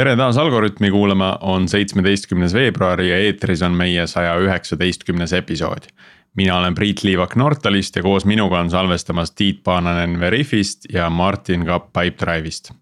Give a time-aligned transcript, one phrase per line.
[0.00, 5.90] tere taas Algorütmi kuulama, on seitsmeteistkümnes veebruar ja eetris on meie saja üheksateistkümnes episood.
[6.34, 11.66] mina olen Priit Liivak Nortalist ja koos minuga on salvestamas Tiit Paananen Veriffist ja Martin
[11.66, 12.72] Kapp Pipedrive'ist.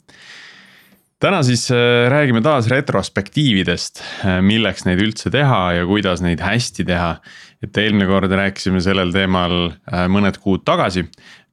[1.19, 6.85] täna siis äh, räägime taas retrospektiividest, äh, milleks neid üldse teha ja kuidas neid hästi
[6.85, 7.17] teha.
[7.63, 11.09] et eelmine kord rääkisime sellel teemal äh, mõned kuud tagasi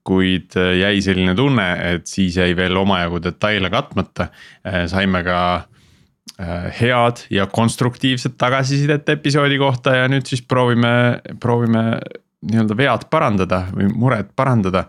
[0.05, 4.29] kuid äh, jäi selline tunne, et siis jäi veel omajagu detaile katmata.
[4.65, 5.39] Äh, saime ka
[6.39, 11.85] äh, head ja konstruktiivset tagasisidet episoodi kohta ja nüüd siis proovime, proovime
[12.45, 14.85] nii-öelda vead parandada või mured parandada.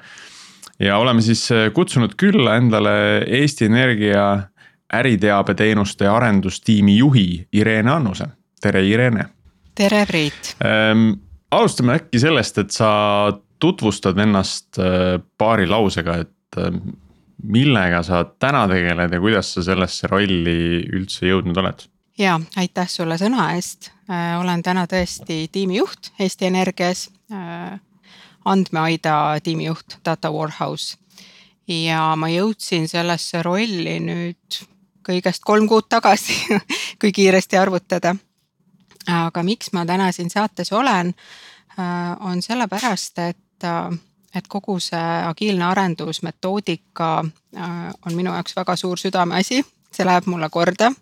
[0.79, 4.51] ja oleme siis kutsunud külla endale Eesti Energia
[4.92, 8.27] äriteabeteenuste arendustiimi juhi Irene Annuse,
[8.61, 9.25] tere Irene.
[9.75, 11.12] tere Priit ähm,.
[11.51, 12.91] alustame äkki sellest, et sa
[13.59, 16.72] tutvustad ennast äh, paari lausega, et äh,
[17.42, 21.86] millega sa täna tegeled ja kuidas sa sellesse rolli üldse jõudnud oled?
[22.19, 27.11] ja aitäh sulle sõna eest, äh, olen täna tõesti tiimijuht Eesti Energias,
[28.47, 30.97] andmeaida tiimijuht Data Warehouse.
[31.69, 34.61] ja ma jõudsin sellesse rolli nüüd
[35.06, 36.36] kõigest kolm kuud tagasi
[37.00, 38.14] kui kiiresti arvutada.
[39.06, 41.14] aga miks ma täna siin saates olen,
[42.20, 44.00] on sellepärast, et et,
[44.34, 47.24] et kogu see agiilne arendusmetoodika
[47.56, 49.62] äh, on minu jaoks väga suur südameasi,
[49.92, 50.92] see läheb mulle korda.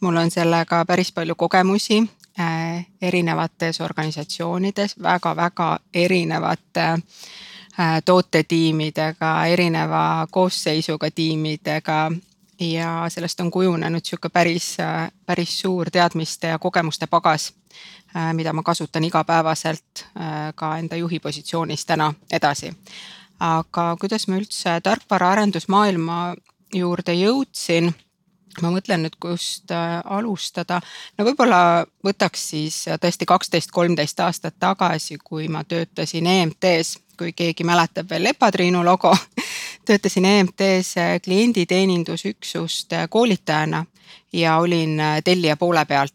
[0.00, 2.02] mul on sellega päris palju kogemusi
[2.40, 12.10] äh, erinevates organisatsioonides väga-väga erinevate äh, tootetiimidega, erineva koosseisuga tiimidega
[12.60, 14.76] ja sellest on kujunenud sihuke päris,
[15.26, 17.52] päris suur teadmiste ja kogemuste pagas
[18.16, 22.72] Äh, mida ma kasutan igapäevaselt äh, ka enda juhi positsioonis täna edasi.
[23.40, 26.34] aga kuidas ma üldse tarkvaraarendusmaailma
[26.74, 27.92] juurde jõudsin?
[28.62, 30.80] ma mõtlen nüüd, kust äh, alustada.
[31.18, 37.64] no võib-olla võtaks siis tõesti kaksteist, kolmteist aastat tagasi, kui ma töötasin EMT-s, kui keegi
[37.64, 39.12] mäletab veel Lepatriinu logo
[39.88, 40.94] töötasin EMT-s
[41.24, 43.84] klienditeenindusüksuste koolitajana
[44.32, 46.14] ja olin tellija poole pealt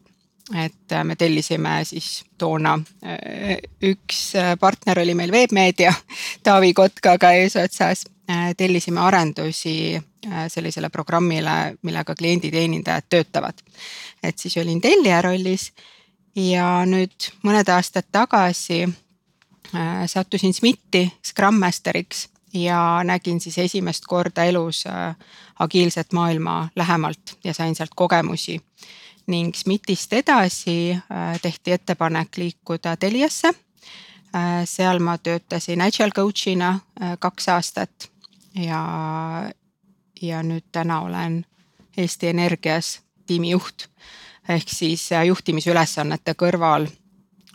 [0.51, 5.93] et äh, me tellisime siis toona, äh, üks äh, partner oli meil Veebmeedia,
[6.43, 8.05] Taavi Kotkaga eesotsas,
[8.57, 9.99] tellisime arendusi
[10.47, 13.57] sellisele programmile, millega klienditeenindajad töötavad.
[14.23, 15.73] et siis olin tellija rollis
[16.35, 18.87] ja nüüd mõned aastad tagasi
[20.07, 24.83] sattusin SMIT-i Scrum Masteriks ja nägin siis esimest korda elus
[25.59, 28.61] agiilset maailma lähemalt ja sain sealt kogemusi
[29.27, 33.47] ning SMIT-ist edasi äh, tehti ettepanek liikuda Teliasse.
[34.35, 38.09] Äh, seal ma töötasin agile coach'ina äh, kaks aastat
[38.55, 38.83] ja,
[40.21, 41.45] ja nüüd täna olen
[41.97, 43.87] Eesti Energias tiimijuht.
[44.49, 46.87] ehk siis juhtimisülesannete kõrval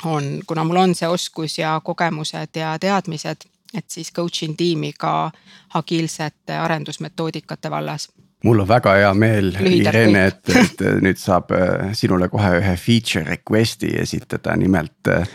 [0.05, 4.93] on, kuna mul on see oskus ja kogemused ja teadmised, et siis coach in tiimi
[4.99, 5.31] ka
[5.75, 8.09] agiilsete arendusmetoodikate vallas
[8.45, 13.25] mul on väga hea meel, Irene, et, et nüüd saab äh, sinule kohe ühe feature
[13.27, 15.11] request'i esitada, nimelt.
[15.11, 15.27] Äh,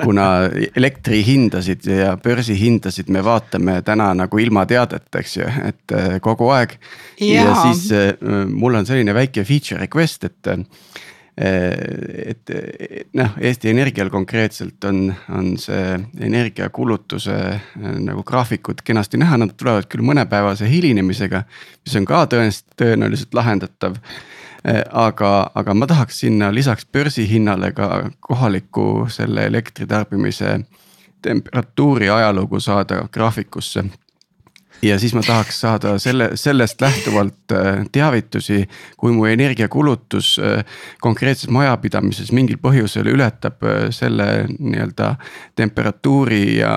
[0.00, 0.28] kuna
[0.76, 6.78] elektrihindasid ja börsihindasid me vaatame täna nagu ilma teadeta, eks ju, et äh, kogu aeg.
[7.20, 7.90] ja siis
[8.52, 10.50] mul on selline väike feature request, et
[11.36, 12.50] et
[13.12, 17.36] noh, Eesti Energial konkreetselt on, on see energiakulutuse
[17.76, 21.42] nagu graafikud kenasti näha, nad tulevad küll mõnepäevase hilinemisega.
[21.84, 24.00] mis on ka tõenäoliselt, tõenäoliselt lahendatav.
[24.90, 30.60] aga, aga ma tahaks sinna lisaks börsihinnale ka kohaliku selle elektritarbimise
[31.22, 33.84] temperatuuri ajalugu saada graafikusse
[34.82, 40.64] ja siis ma tahaks saada selle, sellest lähtuvalt äh, teavitusi, kui mu energiakulutus äh,
[41.00, 45.14] konkreetses majapidamises mingil põhjusel ületab äh, selle nii-öelda
[45.56, 46.76] temperatuuri ja,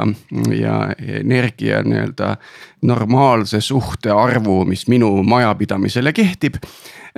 [0.56, 0.80] ja
[1.24, 2.36] energia nii-öelda
[2.82, 6.62] normaalse suhte arvu, mis minu majapidamisele kehtib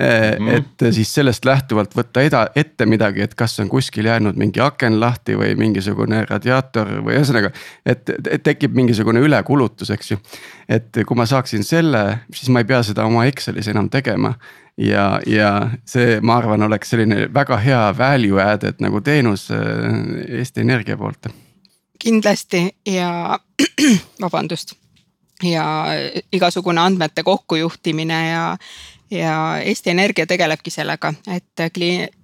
[0.00, 0.48] Mm.
[0.48, 4.96] et siis sellest lähtuvalt võtta eda-, ette midagi, et kas on kuskil jäänud mingi aken
[5.00, 7.52] lahti või mingisugune radiaator või ühesõnaga.
[7.86, 10.18] et, et tekib mingisugune ülekulutus, eks ju.
[10.68, 14.34] et kui ma saaksin selle, siis ma ei pea seda oma Excelis enam tegema.
[14.80, 19.60] ja, ja see, ma arvan, oleks selline väga hea value added nagu teenus äh,
[20.40, 21.28] Eesti Energia poolt.
[21.98, 23.38] kindlasti ja
[24.24, 24.81] vabandust
[25.42, 25.86] ja
[26.32, 28.56] igasugune andmete kokkujuhtimine ja
[29.10, 32.21] ja Eesti Energia tegelebki sellega, et klient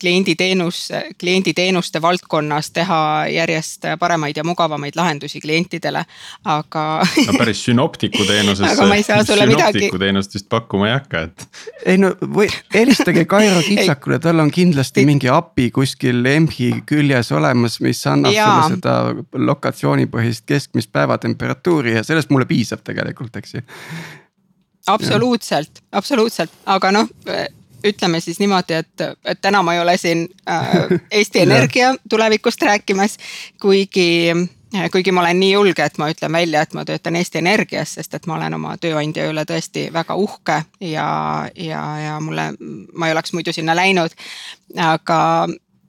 [0.00, 0.88] klienditeenus,
[1.20, 6.04] klienditeenuste valdkonnas teha järjest paremaid ja mugavamaid lahendusi klientidele,
[6.44, 6.84] aga.
[7.26, 8.72] no päris sünoptiku teenusesse.
[8.72, 9.78] aga ma ei saa sulle midagi.
[9.78, 11.46] sünoptiku teenust vist pakkuma ei hakka, et.
[11.86, 17.80] ei no või helistage Kairo kitsakule, tal on kindlasti mingi API kuskil EMH-i küljes olemas,
[17.82, 18.46] mis annab ja.
[18.46, 23.66] sulle seda lokatsioonipõhist keskmist päevatemperatuuri ja sellest mulle piisab tegelikult, eks ju
[24.86, 27.10] absoluutselt, absoluutselt, aga noh
[27.84, 30.66] ütleme siis niimoodi, et, et täna ma ei ole siin äh,
[31.18, 33.18] Eesti Energia tulevikust rääkimas,
[33.60, 34.34] kuigi
[34.92, 38.14] kuigi ma olen nii julge, et ma ütlen välja, et ma töötan Eesti Energias, sest
[38.14, 41.08] et ma olen oma tööandja üle tõesti väga uhke ja,
[41.56, 42.52] ja, ja mulle,
[42.94, 44.16] ma ei oleks muidu sinna läinud.
[44.80, 45.18] aga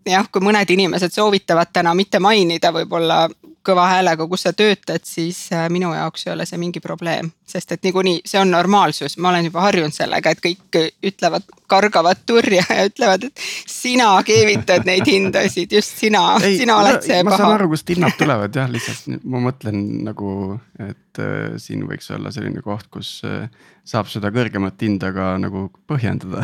[0.05, 3.27] jah, kui mõned inimesed soovitavad täna mitte mainida võib-olla
[3.65, 7.31] kõva häälega, kus sa töötad, siis äh, minu jaoks ei ole see mingi probleem.
[7.53, 12.23] sest et niikuinii see on normaalsus, ma olen juba harjunud sellega, et kõik ütlevad, kargavad
[12.25, 17.37] turja ja ütlevad, et sina keevitad neid hindasid, just sina, sina oled see ma paha.
[17.37, 20.33] ma saan aru, kust hinnad tulevad jah, lihtsalt ma mõtlen nagu,
[20.81, 23.45] et äh, siin võiks olla selline koht, kus äh,
[23.87, 26.43] saab seda kõrgemat hinda ka nagu põhjendada.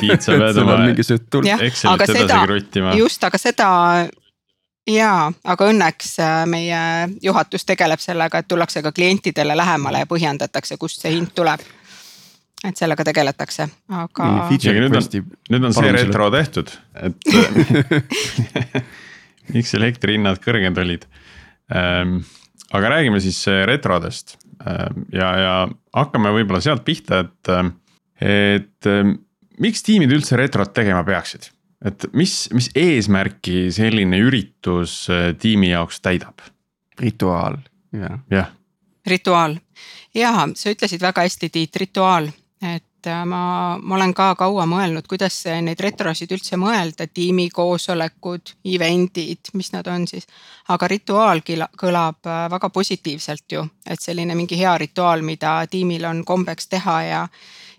[0.00, 2.96] Tiit, sa pead oma Excelit edasi kruttima.
[2.98, 3.68] just, aga seda
[4.88, 6.80] jaa, aga õnneks äh, meie
[7.22, 11.60] juhatus tegeleb sellega, et tullakse ka klientidele lähemale ja põhjendatakse, kust see hind tuleb.
[12.64, 14.26] et sellega tegeletakse, aga.
[14.50, 15.06] nüüd on,
[15.50, 17.16] nüüd on see retro tehtud, et
[19.54, 21.06] miks elektrihinnad kõrged olid
[21.74, 22.20] ähm,.
[22.72, 24.36] aga räägime siis äh, retrodest
[24.66, 25.54] ähm, ja, ja
[25.96, 27.72] hakkame võib-olla sealt pihta, et, äh,
[28.20, 28.92] et
[29.60, 31.50] miks tiimid üldse retrot tegema peaksid
[31.84, 36.40] et mis, mis eesmärki selline üritus äh, tiimi jaoks täidab?
[37.00, 37.56] rituaal,
[37.96, 38.18] jah.
[38.30, 38.50] jah.
[39.06, 39.56] rituaal
[40.14, 42.28] ja sa ütlesid väga hästi, Tiit, rituaal,
[42.62, 49.52] et äh, ma, ma olen ka kaua mõelnud, kuidas neid retrosid üldse mõelda, tiimikoosolekud, event'id,
[49.54, 50.26] mis nad on siis.
[50.68, 56.24] aga rituaal kõlab äh, väga positiivselt ju, et selline mingi hea rituaal, mida tiimil on
[56.24, 57.24] kombeks teha ja,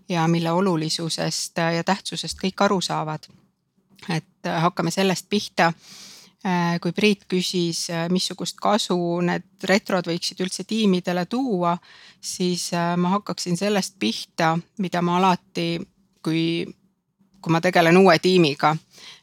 [0.09, 3.29] ja mille olulisusest ja tähtsusest kõik aru saavad
[4.09, 5.73] et äh, hakkame sellest pihta.
[6.45, 11.75] Äh, kui Priit küsis, äh, missugust kasu need retrod võiksid üldse tiimidele tuua,
[12.21, 15.75] siis ma hakkaksin sellest pihta, mida ma alati,
[16.23, 16.65] kui,
[17.41, 18.75] kui ma tegelen uue tiimiga,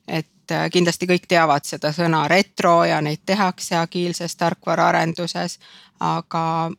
[0.07, 5.59] et kindlasti kõik teavad seda sõna retro ja neid tehakse agiilses tarkvaraarenduses,
[6.01, 6.71] aga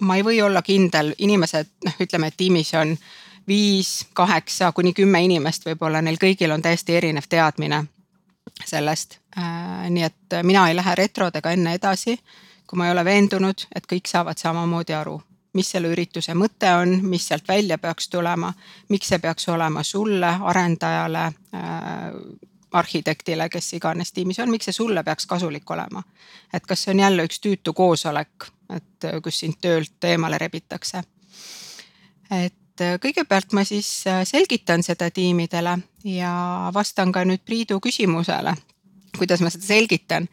[0.00, 2.94] ma ei või olla kindel, inimesed noh, ütleme, et tiimis on
[3.48, 7.84] viis, kaheksa kuni kümme inimest võib-olla, neil kõigil on täiesti erinev teadmine
[8.64, 9.18] sellest.
[9.38, 12.18] Äh, nii et mina ei lähe retrodega enne edasi,
[12.66, 15.16] kui ma ei ole veendunud, et kõik saavad samamoodi aru,
[15.56, 18.52] mis selle ürituse mõte on, mis sealt välja peaks tulema,
[18.88, 22.06] miks see peaks olema sulle, arendajale äh,,
[22.72, 26.02] arhitektile, kes iganes tiimis on, miks see sulle peaks kasulik olema.
[26.52, 31.02] et kas see on jälle üks tüütu koosolek, et kus sind töölt eemale rebitakse.
[32.44, 37.80] et et äh, kõigepealt ma siis äh, selgitan seda tiimidele ja vastan ka nüüd Priidu
[37.82, 38.54] küsimusele,
[39.18, 40.28] kuidas ma seda selgitan.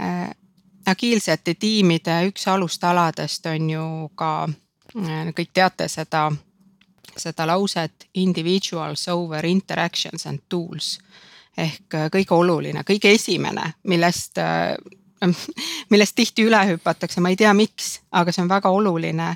[0.00, 0.30] Äh,
[0.86, 4.46] agiilsete tiimide üks alustaladest on ju ka,
[5.34, 6.28] kõik teate seda,
[7.18, 10.92] seda lauset individuals over interactions and tools
[11.58, 14.38] ehk kõige oluline, kõige esimene, millest
[15.90, 19.32] millest tihti üle hüpatakse, ma ei tea, miks, aga see on väga oluline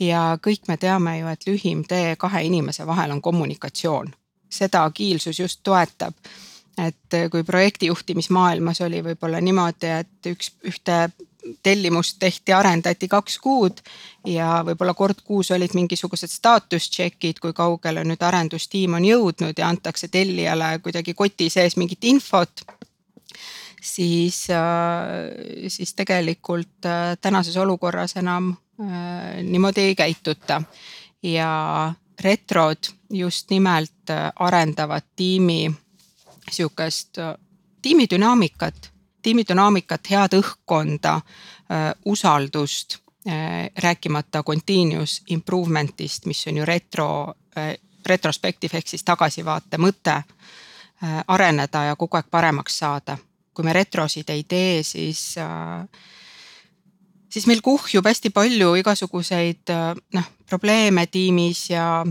[0.00, 4.14] ja kõik me teame ju, et lühim tee kahe inimese vahel on kommunikatsioon.
[4.54, 6.14] seda agiilsus just toetab.
[6.78, 11.10] et kui projektijuhtimismaailmas oli võib-olla niimoodi, et üks, ühte
[11.62, 13.80] tellimust tehti, arendati kaks kuud
[14.26, 19.68] ja võib-olla kord kuus olid mingisugused staatus check'id, kui kaugele nüüd arendustiim on jõudnud ja
[19.68, 22.64] antakse tellijale kuidagi koti sees mingit infot
[23.84, 28.54] siis, äh, siis tegelikult äh, tänases olukorras enam
[29.42, 30.62] niimoodi ei käituta
[31.22, 32.78] ja retrod
[33.10, 35.74] just nimelt äh, arendavad tiimi
[36.50, 37.34] sihukest äh,
[37.82, 41.20] tiimidünaamikat, tiimidünaamikat, head õhkkonda,
[42.04, 42.98] usaldust,
[43.82, 47.34] rääkimata continuous improvement'ist, mis on ju retro,
[48.06, 50.22] retrospektiiv ehk siis tagasivaate mõte.
[51.28, 53.18] areneda ja kogu aeg paremaks saada,
[53.54, 55.84] kui me retrosid ei tee, siis äh,
[57.34, 59.72] siis meil kuhjub hästi palju igasuguseid
[60.14, 62.04] noh, probleeme tiimis ja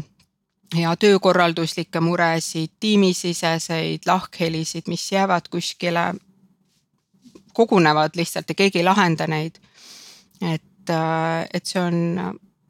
[0.74, 6.16] ja töökorralduslikke muresid, tiimisiseseid lahkhelisid, mis jäävad kuskile,
[7.54, 9.60] kogunevad lihtsalt ja keegi ei lahenda neid.
[10.42, 10.90] et,
[11.54, 12.00] et see on,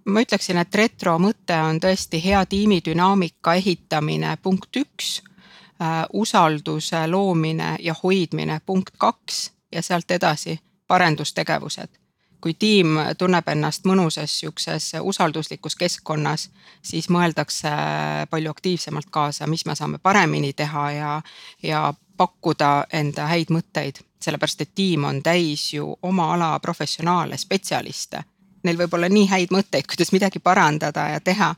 [0.06, 5.22] ma ütleksin, et retro mõte on tõesti hea tiimidünaamika ehitamine, punkt üks
[6.14, 12.03] usalduse loomine ja hoidmine, punkt kaks ja sealt edasi parendustegevused
[12.44, 16.50] kui tiim tunneb ennast mõnusas sihukeses usalduslikus keskkonnas,
[16.84, 17.72] siis mõeldakse
[18.30, 21.14] palju aktiivsemalt kaasa, mis me saame paremini teha ja,
[21.64, 21.86] ja
[22.18, 28.26] pakkuda enda häid mõtteid, sellepärast et tiim on täis ju oma ala professionaale, spetsialiste
[28.64, 31.54] neil võib olla nii häid mõtteid, kuidas midagi parandada ja teha.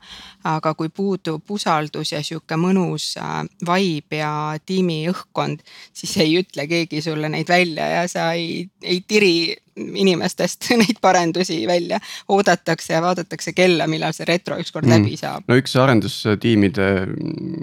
[0.46, 6.68] aga kui puudub usaldus ja sihuke mõnus äh, vibe ja tiimi õhkkond, siis ei ütle
[6.70, 12.00] keegi sulle neid välja ja sa ei, ei tiri inimestest neid parendusi välja.
[12.28, 14.94] oodatakse ja vaadatakse kella, millal see retro ükskord mm.
[14.94, 15.44] läbi saab.
[15.48, 16.88] no üks arendustiimide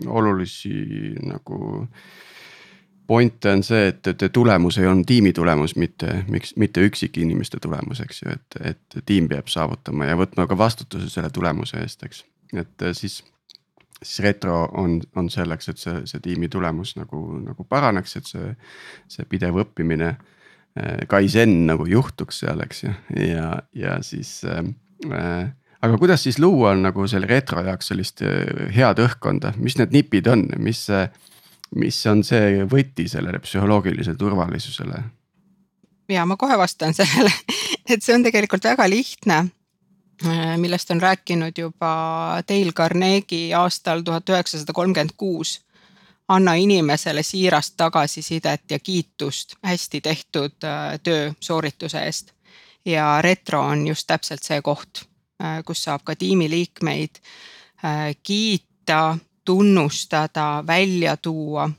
[0.08, 0.74] olulisi
[1.24, 1.88] nagu
[3.08, 8.02] point on see, et, et tulemus ei olnud tiimi tulemus, mitte, miks, mitte üksikinimeste tulemus,
[8.04, 12.24] eks ju, et, et tiim peab saavutama ja võtma ka vastutuse selle tulemuse eest, eks.
[12.56, 13.20] et siis,
[14.02, 18.54] siis retro on, on selleks, et see, see tiimi tulemus nagu, nagu paraneks, et see,
[19.12, 20.14] see pidev õppimine.
[20.74, 24.64] Eh, Kaizen nagu juhtuks seal, eks ju, ja, ja siis äh,
[25.84, 28.24] aga kuidas siis luua nagu selle retro jaoks sellist
[28.74, 31.12] head õhkkonda, mis need nipid on, mis äh,
[31.76, 35.04] mis on see võti sellele psühholoogilisele turvalisusele?
[36.10, 37.32] ja ma kohe vastan sellele,
[37.92, 39.38] et see on tegelikult väga lihtne
[40.26, 41.94] äh, millest on rääkinud juba
[42.50, 45.62] Dale Carnegie aastal tuhat üheksasada kolmkümmend kuus.
[46.28, 52.32] anna inimesele siirast tagasisidet ja kiitust hästi tehtud äh, töö soorituse eest.
[52.86, 55.06] ja retro on just täpselt see koht,
[55.44, 57.20] äh, kus saab ka tiimiliikmeid
[58.24, 61.70] kiita tunnustada, välja tuua.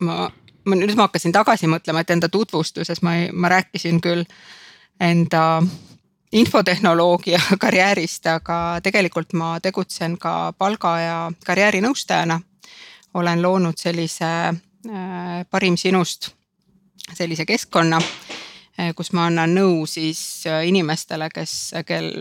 [0.00, 0.30] ma,
[0.64, 4.24] ma nüüd ma hakkasin tagasi mõtlema, et enda tutvustuses ma, ma rääkisin küll
[5.00, 5.62] enda
[6.32, 12.40] infotehnoloogia karjäärist, aga tegelikult ma tegutsen ka palga ja karjäärinõustajana.
[13.14, 16.30] olen loonud sellise äh, parim sinust
[17.14, 18.00] sellise keskkonna
[18.96, 21.54] kus ma annan nõu siis äh, inimestele, kes,
[21.86, 22.12] kel,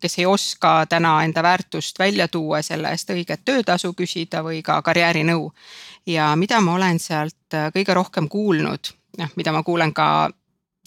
[0.00, 4.78] kes ei oska täna enda väärtust välja tuua, selle eest õiget töötasu küsida või ka
[4.86, 5.50] karjäärinõu.
[6.06, 10.30] ja mida ma olen sealt äh, kõige rohkem kuulnud, noh, mida ma kuulen ka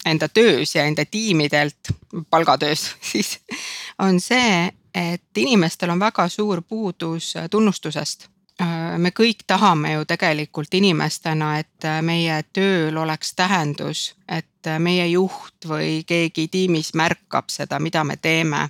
[0.05, 1.91] enda töös ja enda tiimidelt,
[2.29, 3.39] palgatöös siis,
[3.99, 8.29] on see, et inimestel on väga suur puudus tunnustusest
[8.97, 16.03] me kõik tahame ju tegelikult inimestena, et meie tööl oleks tähendus, et meie juht või
[16.07, 18.69] keegi tiimis märkab seda, mida me teeme.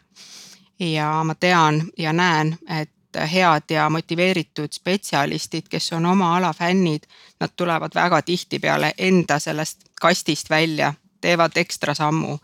[0.79, 2.89] ja ma tean ja näen, et
[3.33, 7.03] head ja motiveeritud spetsialistid, kes on oma ala fännid,
[7.39, 12.37] nad tulevad väga tihtipeale enda sellest kastist välja, teevad ekstra sammu,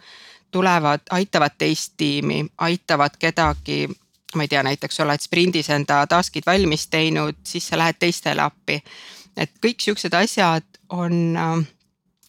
[0.52, 3.88] tulevad, aitavad teist tiimi, aitavad kedagi
[4.36, 8.82] ma ei tea, näiteks oled sprindis enda task'id valmis teinud, siis sa lähed teistele appi.
[9.38, 11.38] et kõik siuksed asjad on,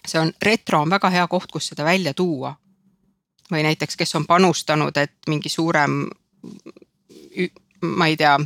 [0.06, 2.56] see on, retro on väga hea koht, kus seda välja tuua.
[3.52, 6.08] või näiteks, kes on panustanud, et mingi suurem,
[7.80, 8.36] ma ei tea,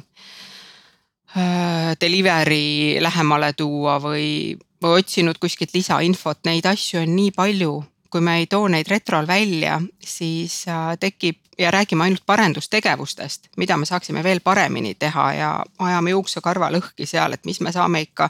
[2.01, 7.79] delivery lähemale tuua või, või otsinud kuskilt lisainfot, neid asju on nii palju
[8.11, 13.77] kui me ei too neid retrol välja, siis äh, tekib ja räägime ainult parendustegevustest, mida
[13.77, 18.29] me saaksime veel paremini teha ja ajame juuksekarva lõhki seal, et mis me saame ikka,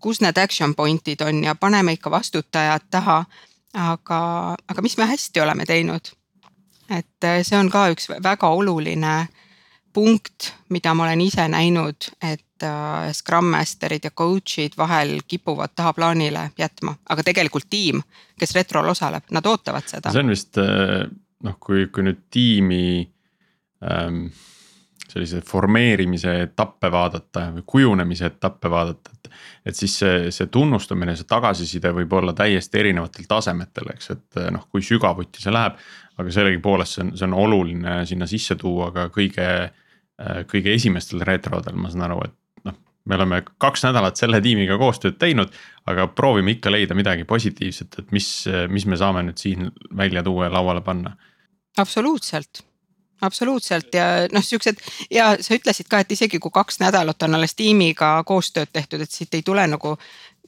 [0.00, 3.24] kus need action point'id on ja paneme ikka vastutajad taha.
[3.74, 4.20] aga,
[4.68, 6.12] aga mis me hästi oleme teinud?
[6.90, 9.28] et äh, see on ka üks väga oluline
[9.92, 12.44] punkt, mida ma olen ise näinud, et
[13.16, 18.02] Scrum Master'id ja coach'id vahel kipuvad tahaplaanile jätma, aga tegelikult tiim,
[18.38, 20.12] kes retrol osaleb, nad ootavad seda.
[20.12, 21.08] see on vist äh,
[21.46, 22.84] noh, kui, kui nüüd tiimi
[23.86, 24.24] ähm,
[25.10, 29.30] sellise formeerimise etappe vaadata või kujunemise etappe vaadata, et.
[29.66, 34.66] et siis see, see tunnustamine, see tagasiside võib olla täiesti erinevatel tasemetel, eks, et noh,
[34.70, 35.78] kui sügavuti see läheb.
[36.20, 39.46] aga sellegipoolest see on, see on oluline sinna sisse tuua ka kõige,
[40.20, 42.36] äh, kõige esimestel retrodel, ma saan aru, et.
[43.10, 45.52] Me oleme kaks nädalat selle tiimiga koostööd teinud,
[45.90, 48.30] aga proovime ikka leida midagi positiivset, et mis,
[48.70, 51.16] mis me saame nüüd siin välja tuua ja lauale panna.
[51.78, 52.62] absoluutselt
[53.22, 57.54] absoluutselt ja noh, siuksed ja sa ütlesid ka, et isegi kui kaks nädalat on alles
[57.58, 59.96] tiimiga koostööd tehtud, et siit ei tule nagu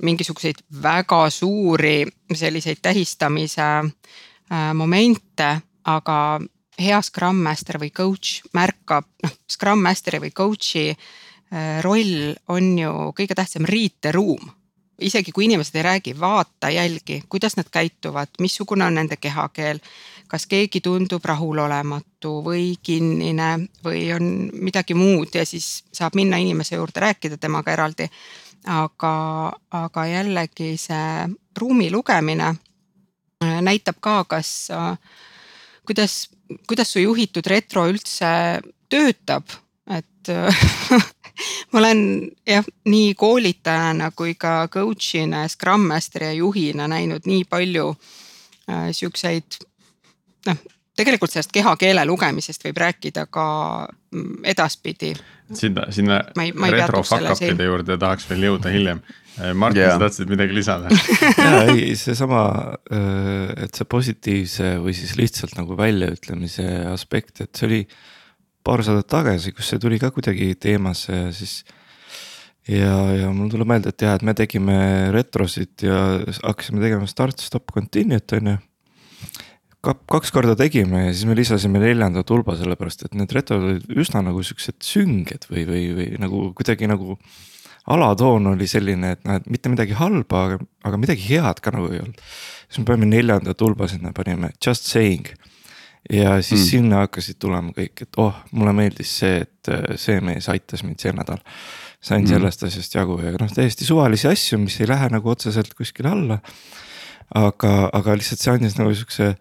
[0.03, 5.51] mingisuguseid väga suuri selliseid tähistamise äh, momente,
[5.85, 6.19] aga
[6.81, 10.89] hea Scrum Master või coach märkab, noh Scrum Master'i või coach'i
[11.85, 14.53] roll on ju kõige tähtsam riiteruum
[15.03, 19.81] isegi kui inimesed ei räägi, vaata, jälgi, kuidas nad käituvad, missugune on nende kehakeel.
[20.33, 26.77] kas keegi tundub rahulolematu või kinnine või on midagi muud ja siis saab minna inimese
[26.77, 28.09] juurde, rääkida temaga eraldi.
[28.67, 31.29] aga, aga jällegi see
[31.59, 32.55] ruumi lugemine
[33.45, 34.97] äh, näitab ka, kas, äh,
[35.87, 36.31] kuidas,
[36.69, 39.45] kuidas su juhitud retro üldse töötab,
[39.91, 40.29] et
[41.73, 42.03] ma olen
[42.47, 49.61] jah, nii koolitajana kui ka coach'ina, Scrum Master'i ja juhina näinud nii palju äh, siukseid
[50.47, 50.63] noh,
[50.97, 53.47] tegelikult sellest kehakeele lugemisest võib rääkida ka
[53.89, 55.13] mm, edaspidi.
[55.55, 56.21] sinna, sinna
[56.73, 59.03] retro fuck-up'ide juurde tahaks veel jõuda hiljem.
[59.41, 60.93] Äh, Martin yeah., sa tahtsid midagi lisada
[61.41, 62.43] ja ei, seesama,
[62.93, 67.81] äh, et see positiivse või siis lihtsalt nagu väljaütlemise aspekt, et see oli
[68.65, 71.63] paar saadet tagasi, kus see tuli ka kuidagi teemasse ja siis.
[72.69, 74.77] ja, ja mul tuleb meelde, et jah, et me tegime
[75.15, 76.03] retrosid ja
[76.43, 78.59] hakkasime tegema start, stop, continue't on ju.
[79.83, 84.23] kaks korda tegime ja siis me lisasime neljanda tulba, sellepärast et need retrod olid üsna
[84.23, 87.19] nagu siuksed sünged või, või, või nagu kuidagi nagu
[87.91, 91.91] alatoon oli selline, et noh, et mitte midagi halba, aga, aga midagi head ka nagu
[91.91, 92.21] ei olnud.
[92.69, 95.33] siis me panime neljanda tulba sinna, panime just saying
[96.11, 96.67] ja siis mm.
[96.67, 101.03] sinna hakkasid tulema kõik, et oh, mulle meeldis see, et äh, see mees aitas mind
[101.03, 101.43] see nädal.
[102.03, 102.33] sain mm.
[102.35, 106.39] sellest asjast jagu ja noh, täiesti suvalisi asju, mis ei lähe nagu otseselt kuskile alla.
[107.35, 109.35] aga, aga lihtsalt see andis nagu siukse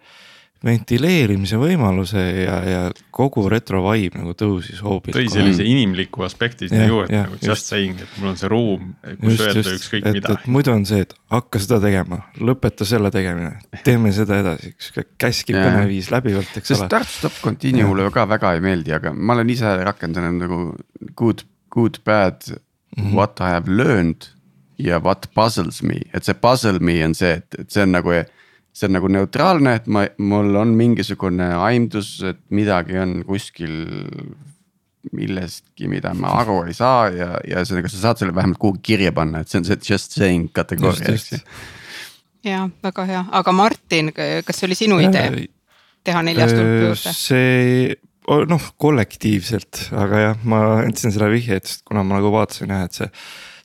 [0.61, 2.81] ventileerimise võimaluse ja, ja
[3.13, 5.15] kogu retro vibe nagu tõusis hoobilt.
[5.17, 8.91] tõi sellise inimliku aspekti sinna juurde nagu just, just saying, et mul on see ruum,
[9.23, 10.35] kus just, öelda ükskõik mida.
[10.53, 13.55] muidu on see, et hakka seda tegema, lõpeta selle tegemine,
[13.87, 14.75] teeme seda edasi,
[15.21, 16.89] käskiv kõneviis läbivalt, eks ole.
[16.91, 20.59] start stop continue mulle ka väga ei meeldi, aga ma olen ise rakendanud nagu
[21.17, 21.41] good,
[21.73, 23.15] good, bad mm, -hmm.
[23.17, 24.29] what I have learned
[24.77, 28.13] ja what puzzles me, et see puzzle me on see, et, et see on nagu
[28.71, 33.75] see on nagu neutraalne, et ma, mul on mingisugune aimdus, et midagi on kuskil
[35.11, 39.13] millestki, mida ma aru ei saa ja, ja ühesõnaga sa saad selle vähemalt kuhugi kirja
[39.15, 41.41] panna, et see on see just saying kategooria, eks ju.
[42.47, 45.47] ja väga hea, aga Martin, kas see oli sinu idee
[46.05, 47.13] teha neljas tulp äh, juurde?
[47.17, 47.95] see
[48.51, 52.99] noh, kollektiivselt, aga jah, ma andsin selle vihje, et kuna ma nagu vaatasin jah, et
[53.01, 53.09] see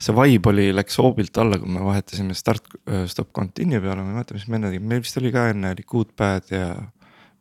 [0.00, 4.12] see vibe oli, läks hoobilt alla, kui me vahetasime start, äh, stop, continue peale, ma
[4.12, 6.68] ei mäleta, mis me enne tegime, meil vist oli ka enne oli good, bad ja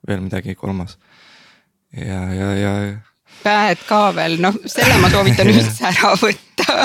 [0.07, 0.97] veel midagi kolmas.
[1.91, 2.73] ja, ja, ja.
[3.43, 6.77] Bad ka veel, noh selle ma soovitan üldse ära võtta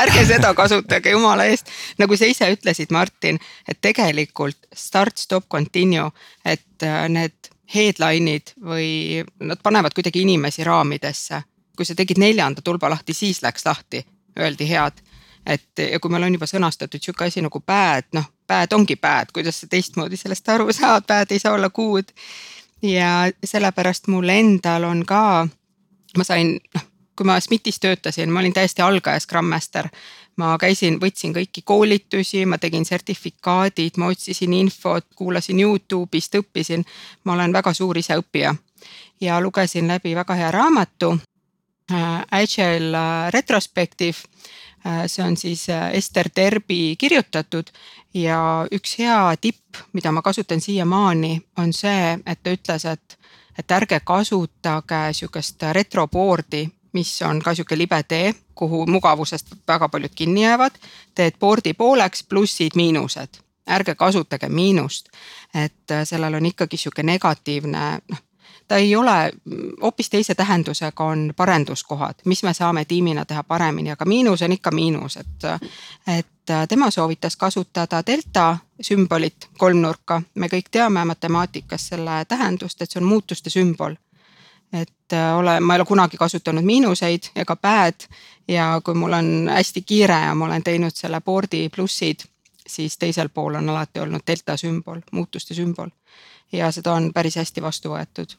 [0.00, 6.10] ärge seda kasutage jumala eest, nagu sa ise ütlesid, Martin, et tegelikult start, stop, continue,
[6.44, 11.42] et äh, need headline'id või nad panevad kuidagi inimesi raamidesse.
[11.76, 14.02] kui sa tegid neljanda tulba lahti, siis läks lahti
[14.40, 15.00] öeldi head.
[15.46, 19.32] et ja kui meil on juba sõnastatud sihuke asi nagu bad, noh bad ongi bad,
[19.32, 22.12] kuidas sa teistmoodi sellest aru saad, bad ei saa olla good.
[22.82, 25.46] ja sellepärast mul endal on ka,
[26.16, 29.88] ma sain, noh kui ma SMIT-is töötasin, ma olin täiesti algaja Scrum Master.
[30.36, 36.84] ma käisin, võtsin kõiki koolitusi, ma tegin sertifikaadid, ma otsisin infot, kuulasin Youtube'ist, õppisin.
[37.24, 38.54] ma olen väga suur iseõppija
[39.20, 41.18] ja lugesin läbi väga hea raamatu
[42.30, 44.18] Agile äh, Retrospective.
[44.86, 47.68] Äh, see on siis Ester Terbi kirjutatud
[48.14, 53.18] ja üks hea tipp, mida ma kasutan siiamaani, on see, et ta ütles, et,
[53.58, 60.14] et ärge kasutage sihukest retroboard'i, mis on ka sihuke libe tee, kuhu mugavusest väga paljud
[60.14, 60.80] kinni jäävad.
[61.14, 65.08] teed board'i pooleks plussid-miinused, ärge kasutage miinust,
[65.54, 68.24] et sellel on ikkagi sihuke negatiivne noh
[68.70, 69.32] ta ei ole,
[69.82, 74.70] hoopis teise tähendusega on parenduskohad, mis me saame tiimina teha paremini, aga miinus on ikka
[74.70, 75.48] miinus, et.
[76.18, 76.26] et
[76.68, 83.06] tema soovitas kasutada delta sümbolit, kolmnurka, me kõik teame matemaatikas selle tähendust, et see on
[83.06, 83.94] muutuste sümbol
[84.72, 88.06] et ole, ma ei ole kunagi kasutanud miinuseid ega bad
[88.48, 92.26] ja kui mul on hästi kiire ja ma olen teinud selle board'i plussid,
[92.66, 95.90] siis teisel pool on alati olnud delta sümbol, muutuste sümbol.
[96.52, 98.38] ja seda on päris hästi vastu võetud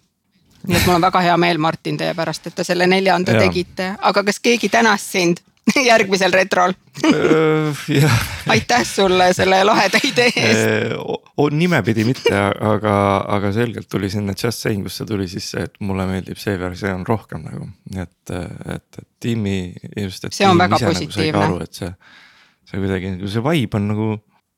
[0.67, 3.45] nii et mul on väga hea meel, Martin, teie pärast, et te selle neljanda ja.
[3.45, 5.41] tegite, aga kas keegi tänas sind
[5.91, 6.73] järgmisel retrol
[8.51, 11.51] aitäh sulle selle laheda idee eest.
[11.53, 12.33] nimepidi mitte,
[12.71, 12.95] aga,
[13.37, 17.45] aga selgelt tuli sinna just saying usse tuli sisse, et mulle meeldib see versioon rohkem
[17.45, 20.27] nagu, et, et, et tiimi just.
[20.31, 21.61] see on väga nagu positiivne nagu.
[21.63, 21.91] et see,
[22.71, 24.09] see kuidagi nagu see vibe on nagu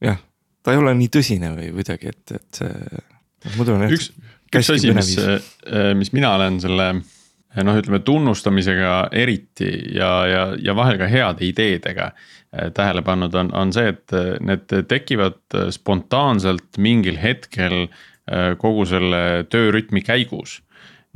[0.04, 0.22] jah,
[0.64, 3.98] ta ei ole nii tõsine või kuidagi, et, et see muidu on jah.
[3.98, 4.14] üks,
[4.60, 10.76] üks asi, mis, äh, mis mina olen selle noh, ütleme tunnustamisega eriti ja, ja, ja
[10.78, 12.12] vahel ka heade ideedega
[12.78, 14.14] tähele pannud, on, on see, et
[14.46, 17.88] need tekivad spontaanselt mingil hetkel
[18.62, 20.60] kogu selle töörütmi käigus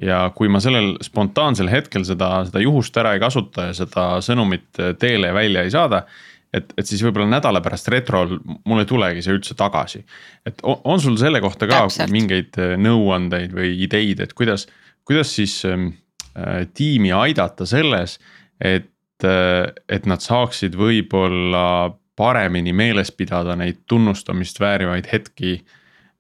[0.02, 4.82] ja kui ma sellel spontaansel hetkel seda, seda juhust ära ei kasuta ja seda sõnumit
[5.02, 6.04] teele välja ei saada.
[6.54, 10.04] Et, et siis võib-olla nädala pärast retrol mul ei tulegi see üldse tagasi.
[10.48, 12.14] et on, on sul selle kohta ka Täpselt.
[12.14, 14.68] mingeid äh, nõuandeid või ideid, et kuidas,
[15.08, 15.92] kuidas siis ähm,
[16.38, 18.20] äh, tiimi aidata selles,
[18.60, 18.92] et
[19.26, 25.60] äh,, et nad saaksid võib-olla paremini meeles pidada neid tunnustamist väärivaid hetki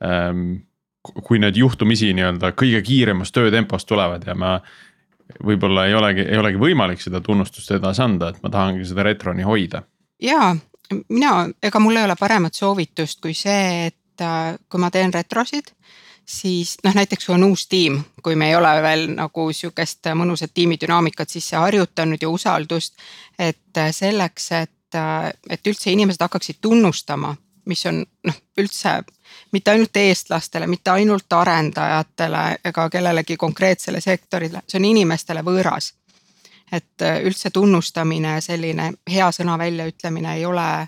[0.06, 0.60] ähm,
[1.24, 4.60] kui need juhtumisi nii-öelda kõige kiiremas töötempos tulevad ja ma.
[5.44, 9.44] võib-olla ei olegi, ei olegi võimalik seda tunnustust edasi anda, et ma tahangi seda retroni
[9.44, 9.82] hoida.
[10.22, 10.56] Ja
[11.10, 15.74] mina, ega mul ei ole paremat soovitust kui see, et äh, kui ma teen retrosid
[16.28, 20.52] siis noh, näiteks kui on uus tiim, kui me ei ole veel nagu sihukest mõnusat
[20.54, 22.96] tiimidünaamikat sisse harjutanud ja usaldust.
[23.40, 29.02] et äh, selleks, et, äh, et üldse inimesed hakkaksid tunnustama, mis on noh, üldse
[29.52, 35.94] mitte ainult eestlastele, mitte ainult arendajatele ega kellelegi konkreetsele sektorile, see on inimestele võõras.
[36.72, 40.88] Et äh, üldse tunnustamine, selline hea sõna väljaütlemine ei ole,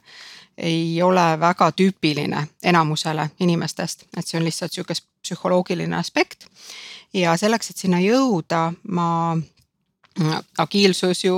[0.58, 6.48] ei ole väga tüüpiline enamusele inimestest, et see on lihtsalt sihuke psühholoogiline aspekt.
[7.13, 9.38] ja selleks, et sinna jõuda, ma
[10.58, 11.36] agiilsus ju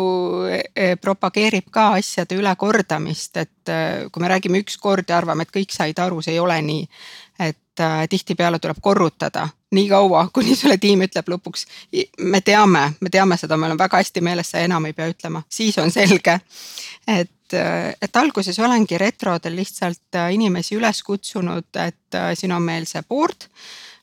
[0.50, 3.78] e, propageerib ka asjade ülekordamist, et e,
[4.12, 6.88] kui me räägime üks kord ja arvame, et kõik said aru, see ei ole nii.
[7.82, 11.66] Et äh, tihtipeale tuleb korrutada nii kaua, kuni sulle tiim ütleb lõpuks.
[12.20, 15.44] me teame, me teame seda, meil on väga hästi meeles, sa enam ei pea ütlema,
[15.50, 16.40] siis on selge.
[17.08, 17.54] et,
[18.02, 23.48] et alguses olengi retrodel lihtsalt inimesi üles kutsunud, et siin on meil see board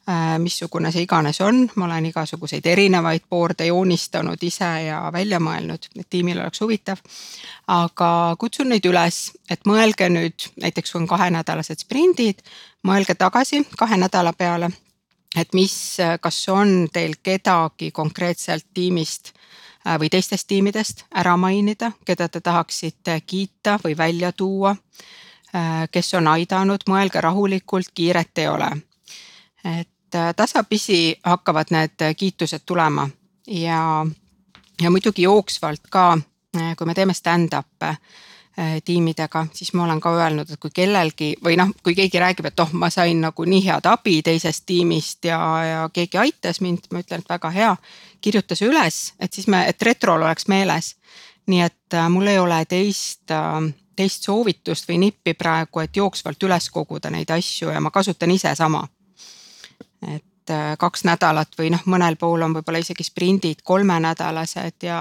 [0.08, 5.84] Äh, missugune see iganes on, ma olen igasuguseid erinevaid board'e joonistanud ise ja välja mõelnud,
[6.00, 7.02] et tiimil oleks huvitav.
[7.68, 8.08] aga
[8.40, 9.18] kutsun neid üles,
[9.50, 12.40] et mõelge nüüd näiteks, kui on kahenädalased sprindid,
[12.86, 14.70] mõelge tagasi kahe nädala peale.
[15.36, 19.32] et mis, kas on teil kedagi konkreetselt tiimist
[19.86, 24.76] äh, või teistest tiimidest ära mainida, keda te tahaksite kiita või välja tuua.
[25.54, 28.70] Äh, kes on aidanud, mõelge rahulikult, kiiret ei ole
[29.64, 33.08] et Äh, tasapisi hakkavad need kiitused tulema
[33.46, 34.06] ja,
[34.82, 36.18] ja muidugi jooksvalt ka,
[36.78, 37.90] kui me teeme stand-up'e
[38.84, 42.60] tiimidega, siis ma olen ka öelnud, et kui kellelgi või noh, kui keegi räägib, et
[42.60, 47.04] oh, ma sain nagu nii head abi teisest tiimist ja, ja keegi aitas mind, ma
[47.04, 47.76] ütlen, et väga hea.
[48.20, 50.96] kirjuta see üles, et siis me, et retrol oleks meeles.
[51.46, 53.30] nii et mul ei ole teist,
[53.96, 58.54] teist soovitust või nippi praegu, et jooksvalt üles koguda neid asju ja ma kasutan ise
[58.54, 58.82] sama
[60.06, 65.00] et äh, kaks nädalat või noh, mõnel pool on võib-olla isegi sprindid kolmenädalased ja,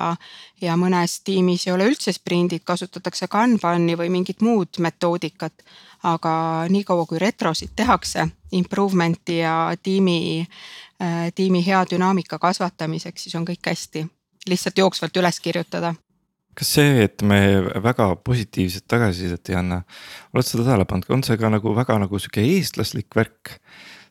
[0.61, 5.63] ja mõnes tiimis ei ole üldse sprindid, kasutatakse Kanbani või mingit muud metoodikat.
[6.03, 10.47] aga niikaua kui retrosid tehakse improvement'i ja tiimi,
[11.01, 14.07] äh, tiimi hea dünaamika kasvatamiseks, siis on kõik hästi.
[14.47, 15.95] lihtsalt jooksvalt üles kirjutada
[16.57, 17.39] kas see, et me
[17.83, 19.83] väga positiivset tagasisidet ei anna,
[20.33, 23.59] oled seda tähele pannud, on see ka nagu väga nagu sihuke eestlaslik värk?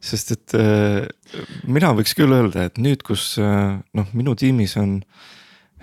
[0.02, 1.06] Sest et äh,
[1.66, 5.00] mina võiks küll öelda, et nüüd, kus äh, noh, minu tiimis on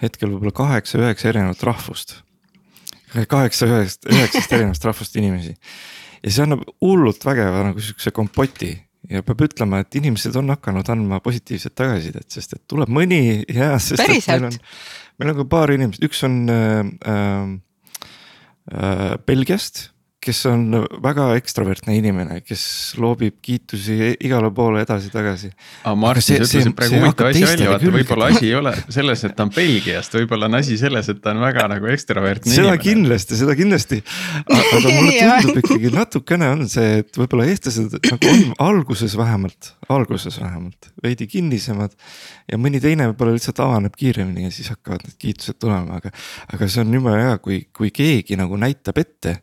[0.01, 2.17] hetkel võib-olla kaheksa-üheksa erinevat rahvust.
[3.13, 5.53] kaheksa-üheksast, üheksast erinevast rahvust inimesi.
[6.23, 8.73] Ja see annab hullult vägeva nagu sihukese kompoti.
[9.11, 13.73] Ja peab ütlema, et inimesed on hakanud andma positiivset tagasisidet, sest et tuleb mõni ja,
[14.31, 14.55] meil on,
[15.19, 16.79] meil on ka paar inimest, üks on äh,
[18.71, 19.89] äh, Belgiast
[20.23, 20.63] kes on
[21.03, 22.63] väga ekstravertne inimene, kes
[23.01, 25.51] loobib kiitusi igale poole edasi-tagasi.
[25.83, 29.35] aga Mart, sa ütlesid praegu huvitava asja välja, vaata võib-olla asi ei ole selles, et
[29.37, 32.83] ta on Belgiast, võib-olla on asi selles, et ta on väga nagu ekstravertne seda inimene.
[32.85, 33.99] kindlasti, seda kindlasti.
[34.43, 40.39] aga mulle tundub ikkagi natukene on see, et võib-olla eestlased nagu on alguses vähemalt, alguses
[40.41, 41.95] vähemalt veidi kinnisemad.
[42.51, 46.15] ja mõni teine võib-olla lihtsalt avaneb kiiremini ja siis hakkavad need kiitused tulema, aga,
[46.53, 49.39] aga see on jumala hea, kui, kui keegi nagu näitab ette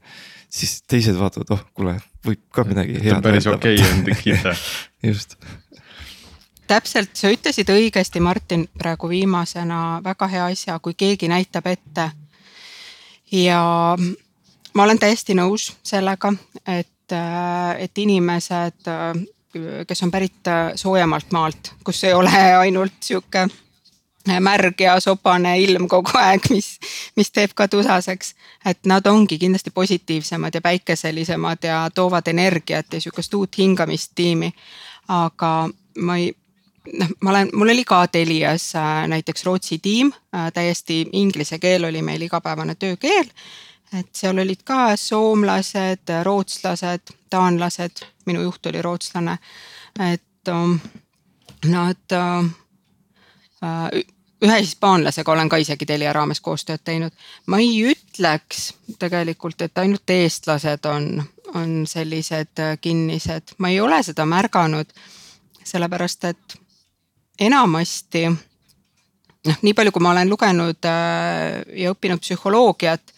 [0.50, 3.22] siis teised vaatavad, oh kuule, võib ka midagi head.
[3.22, 4.54] päris okei okay on kiita
[5.08, 5.36] just.
[6.70, 12.10] täpselt, sa ütlesid õigesti, Martin, praegu viimasena väga hea asja, kui keegi näitab ette.
[13.32, 13.62] ja
[14.74, 16.32] ma olen täiesti nõus sellega,
[16.66, 17.16] et,
[17.78, 18.92] et inimesed,
[19.86, 23.48] kes on pärit soojemalt maalt, kus ei ole ainult sihuke
[24.40, 26.78] märg ja sopane ilm kogu aeg, mis,
[27.16, 28.34] mis teeb ka tusaseks.
[28.66, 34.52] et nad ongi kindlasti positiivsemad ja päikeselisemad ja toovad energiat ja sihukest uut hingamist tiimi.
[35.08, 36.32] aga ma ei,
[36.98, 41.84] noh, ma olen, mul oli ka Telias äh, näiteks Rootsi tiim, äh, täiesti inglise keel
[41.84, 43.26] oli meil igapäevane töökeel.
[43.98, 49.38] et seal olid ka soomlased, rootslased, taanlased, minu juht oli rootslane.
[50.12, 50.78] et um,
[51.64, 52.44] nad uh,
[54.44, 57.12] ühe hispaanlasega olen ka isegi Telia raames koostööd teinud.
[57.46, 61.22] ma ei ütleks tegelikult, et ainult eestlased on,
[61.54, 64.92] on sellised kinnised, ma ei ole seda märganud.
[65.64, 66.56] sellepärast, et
[67.40, 68.24] enamasti
[69.46, 73.14] noh, nii palju, kui ma olen lugenud äh, ja õppinud psühholoogiat,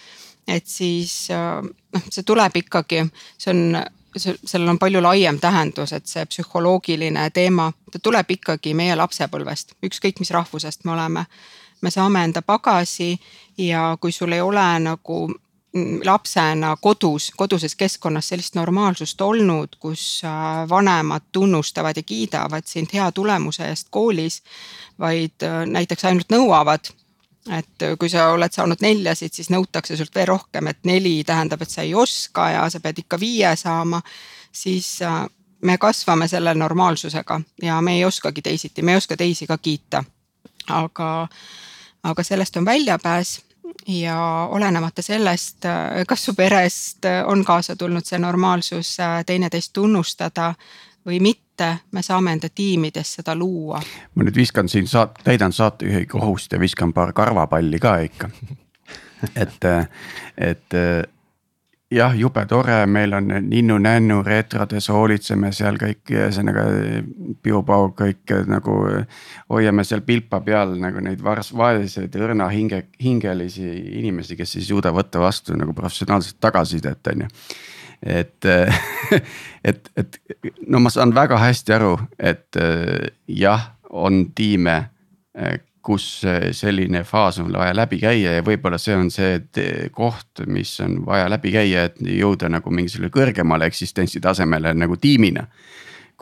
[0.48, 3.04] et siis äh, noh, see tuleb ikkagi,
[3.38, 3.82] see on,
[4.16, 10.20] sellel on palju laiem tähendus, et see psühholoogiline teema, ta tuleb ikkagi meie lapsepõlvest, ükskõik
[10.20, 11.26] mis rahvusest me oleme.
[11.82, 13.18] me saame enda pagasi
[13.58, 15.26] ja kui sul ei ole nagu
[16.04, 23.12] lapsena kodus, koduses keskkonnas sellist normaalsust olnud, kus äh, vanemad tunnustavad ja kiidavad sind hea
[23.12, 24.42] tulemuse eest koolis,
[24.98, 26.92] vaid äh, näiteks ainult nõuavad.
[27.50, 31.70] Et kui sa oled saanud neljasid, siis nõutakse sult veel rohkem, et neli tähendab, et
[31.70, 34.02] sa ei oska ja sa pead ikka viie saama,
[34.52, 35.24] siis äh,
[35.62, 40.04] me kasvame selle normaalsusega ja me ei oskagi teisiti, me ei oska teisi ka kiita.
[40.68, 41.28] aga,
[42.02, 43.40] aga sellest on väljapääs
[43.88, 45.66] ja olenemata sellest,
[46.08, 50.54] kas su perest on kaasa tulnud see normaalsus teineteist tunnustada
[51.06, 53.80] või mitte, me saame enda tiimides seda luua.
[54.14, 58.30] ma nüüd viskan siin saat-, täidan saatejuhi kohust ja viskan paar karvapalli ka ikka.
[59.36, 59.64] et,
[60.36, 60.80] et
[61.92, 66.64] jah, jube tore, meil on ninnu-nännu retrodes hoolitseme seal kõik, ühesõnaga
[67.42, 68.76] piupau kõik nagu.
[69.52, 73.68] hoiame seal pilpa peal nagu neid vars-, vaeseid õrna hinge, hingelisi
[74.00, 77.30] inimesi, kes ei suuda võtta vastu nagu professionaalset tagasisidet, on ju.
[78.02, 78.46] Et,
[79.68, 80.18] et, et
[80.66, 82.58] no ma saan väga hästi aru, et
[83.26, 84.78] jah, on tiime
[85.82, 86.22] kus
[86.54, 89.40] selline faas on vaja läbi käia ja võib-olla see on see
[89.90, 95.48] koht, mis on vaja läbi käia, et jõuda nagu mingisugusele kõrgemale eksistentsi tasemele nagu tiimina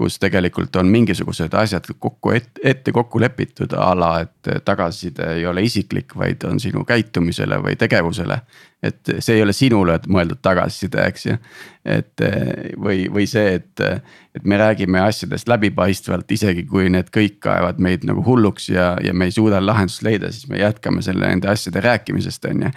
[0.00, 5.44] kus tegelikult on mingisugused asjad kokku ette, ette kokku lepitud a la, et tagasiside ei
[5.46, 8.38] ole isiklik, vaid on sinu käitumisele või tegevusele.
[8.82, 11.36] Et see ei ole sinule mõeldud tagasiside, eks ju.
[11.84, 12.22] et
[12.80, 13.82] või, või see, et,
[14.36, 19.12] et me räägime asjadest läbipaistvalt, isegi kui need kõik ajavad meid nagu hulluks ja, ja
[19.12, 22.74] me ei suuda lahendust leida, siis me jätkame selle nende asjade rääkimisest, on ju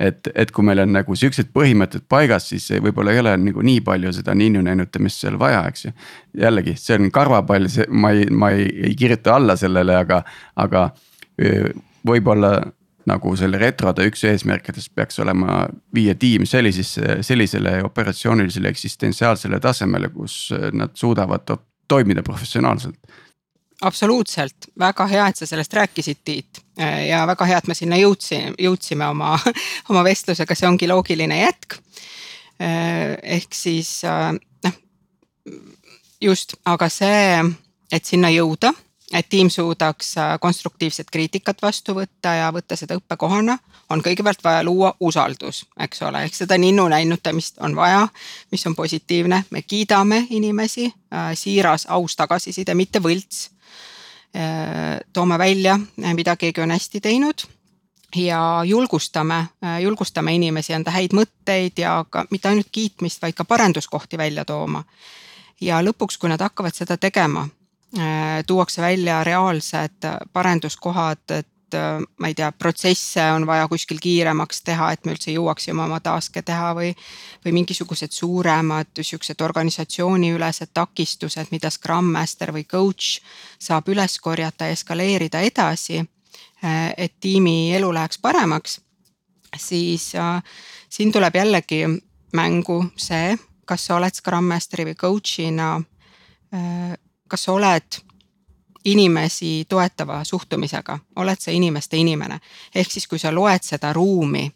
[0.00, 3.82] et, et kui meil on nagu siuksed põhimõtted paigas, siis võib-olla ei ole nagu nii
[3.86, 5.92] palju seda ninnu näinutamist seal vaja, eks ju.
[6.44, 10.22] jällegi, see on karvapall, see, ma ei, ma ei, ei kirjuta alla sellele, aga,
[10.64, 10.88] aga
[12.06, 12.56] võib-olla
[13.06, 15.64] nagu selle retrode üks eesmärkidest peaks olema
[15.94, 21.56] viia tiim sellisesse, sellisele operatsioonilisele eksistentsiaalsele tasemele, kus nad suudavad
[21.88, 22.98] toimida professionaalselt
[23.84, 26.60] absoluutselt, väga hea, et sa sellest rääkisid, Tiit.
[27.08, 29.34] ja väga hea, et me sinna jõudsime, jõudsime oma,
[29.90, 31.78] oma vestlusega, see ongi loogiline jätk.
[33.34, 34.76] ehk siis noh,
[36.22, 37.42] just, aga see,
[37.92, 38.72] et sinna jõuda,
[39.12, 43.58] et tiim suudaks konstruktiivset kriitikat vastu võtta ja võtta seda õppekohana,
[43.90, 48.06] on kõigepealt vaja luua usaldus, eks ole, ehk seda ninnu näinutamist on vaja,
[48.52, 50.88] mis on positiivne, me kiidame inimesi,
[51.34, 53.50] siiras, aus tagasiside, mitte võlts.
[54.34, 57.44] Äh, toome välja, mida keegi on hästi teinud
[58.16, 63.44] ja julgustame, äh, julgustame inimesi anda häid mõtteid ja ka mitte ainult kiitmist, vaid ka
[63.44, 64.84] parenduskohti välja tooma.
[65.60, 67.63] ja lõpuks, kui nad hakkavad seda tegema, äh,
[68.46, 74.90] tuuakse välja reaalsed parenduskohad, et Äh, ma ei tea, protsesse on vaja kuskil kiiremaks teha,
[74.92, 76.94] et me üldse jõuaksime oma task'e teha või.
[77.44, 83.20] või mingisugused suuremad siuksed organisatsiooniülesed takistused, mida Scrum Master või coach
[83.58, 85.98] saab üles korjata ja eskaleerida edasi.
[86.64, 88.80] Äh, et tiimi elu läheks paremaks,
[89.56, 90.42] siis äh,
[90.88, 91.84] siin tuleb jällegi
[92.32, 95.74] mängu see, kas sa oled Scrum Masteri või coach'ina.
[97.28, 98.00] Kas sa oled
[98.84, 102.40] inimesi toetava suhtumisega, oled sa inimeste inimene.
[102.74, 104.50] ehk siis, kui sa loed seda ruumi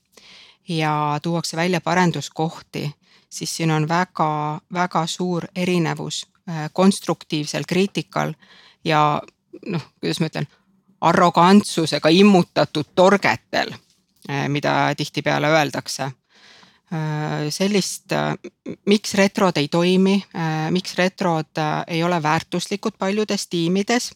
[0.68, 2.94] ja tuuakse välja parenduskohti,
[3.30, 8.34] siis siin on väga-väga suur erinevus äh, konstruktiivsel kriitikal
[8.84, 9.22] ja
[9.66, 10.48] noh, kuidas ma ütlen,
[11.00, 13.72] arrogantsusega immutatud torgetel,
[14.30, 16.10] äh, mida tihtipeale öeldakse
[17.50, 18.14] sellist,
[18.86, 20.14] miks retrod ei toimi,
[20.70, 24.10] miks retrod ei ole väärtuslikud paljudes tiimides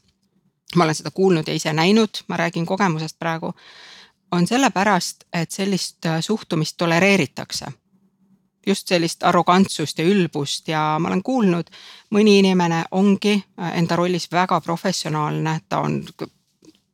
[0.77, 3.55] ma olen seda kuulnud ja ise näinud, ma räägin kogemusest praegu.
[4.33, 7.67] on sellepärast, et sellist äh, suhtumist tolereeritakse.
[8.67, 11.67] just sellist arrogantsust ja ülbust ja ma olen kuulnud,
[12.11, 16.05] mõni inimene ongi äh, enda rollis väga professionaalne, ta on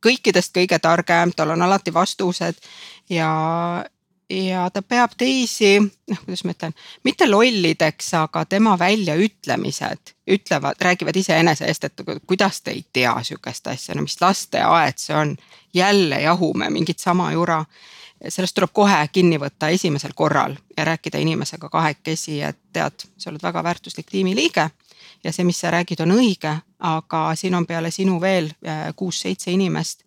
[0.05, 2.55] kõikidest kõige targem, tal on alati vastused
[3.09, 3.29] ja,
[4.29, 11.17] ja ta peab teisi, noh, kuidas ma ütlen, mitte lollideks, aga tema väljaütlemised ütlevad, räägivad
[11.17, 15.37] iseenese eest, et kuidas te ei tea sihukest asja, no mis lasteaed see on.
[15.73, 17.65] jälle jahume mingit sama jura
[18.27, 23.43] sellest tuleb kohe kinni võtta esimesel korral ja rääkida inimesega kahekesi, et tead, sa oled
[23.43, 24.69] väga väärtuslik tiimiliige.
[25.23, 29.51] ja see, mis sa räägid, on õige, aga siin on peale sinu veel äh, kuus-seitse
[29.51, 30.03] inimest.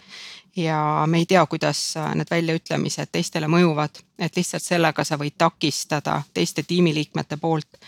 [0.57, 5.37] Ja me ei tea, kuidas äh, need väljaütlemised teistele mõjuvad, et lihtsalt sellega sa võid
[5.39, 7.81] takistada teiste tiimiliikmete poolt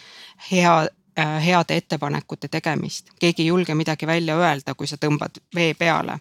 [0.50, 0.76] hea
[1.18, 6.18] äh, heade ettepanekute tegemist, keegi ei julge midagi välja öelda, kui sa tõmbad vee peale.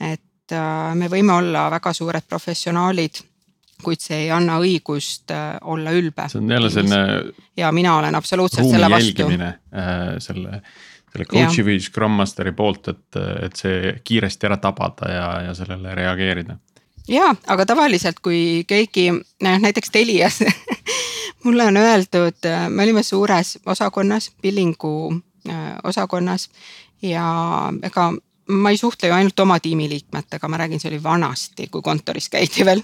[0.00, 3.24] et äh, me võime olla väga suured professionaalid,
[3.82, 5.32] kuid see ei anna õigust
[5.62, 6.28] olla ülbe.
[6.28, 7.32] see on jälle selline.
[7.56, 9.30] ja mina olen absoluutselt selle vastu.
[10.18, 10.62] Selle,
[11.12, 15.94] selle coach'i või Scrum Masteri poolt, et, et see kiiresti ära tabada ja, ja sellele
[15.98, 16.58] reageerida.
[17.08, 19.08] Ja, aga tavaliselt, kui keegi
[19.40, 20.42] näiteks Telias
[21.44, 24.92] mulle on öeldud, me olime suures osakonnas, billingu
[25.88, 26.48] osakonnas
[27.02, 27.24] ja
[27.82, 28.10] ega
[28.48, 32.64] ma ei suhtle ju ainult oma tiimiliikmetega, ma räägin, see oli vanasti, kui kontoris käidi
[32.64, 32.82] veel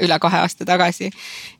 [0.00, 1.10] üle kahe aasta tagasi.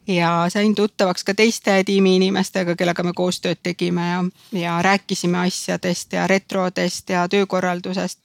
[0.06, 6.12] ja sain tuttavaks ka teiste tiimi inimestega, kellega me koostööd tegime ja, ja rääkisime asjadest
[6.12, 8.18] ja retrodest ja töökorraldusest.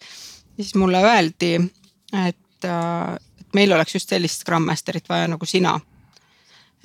[0.56, 1.54] siis mulle öeldi,
[2.28, 5.80] et, et meil oleks just sellist Scrum Masterit vaja nagu sina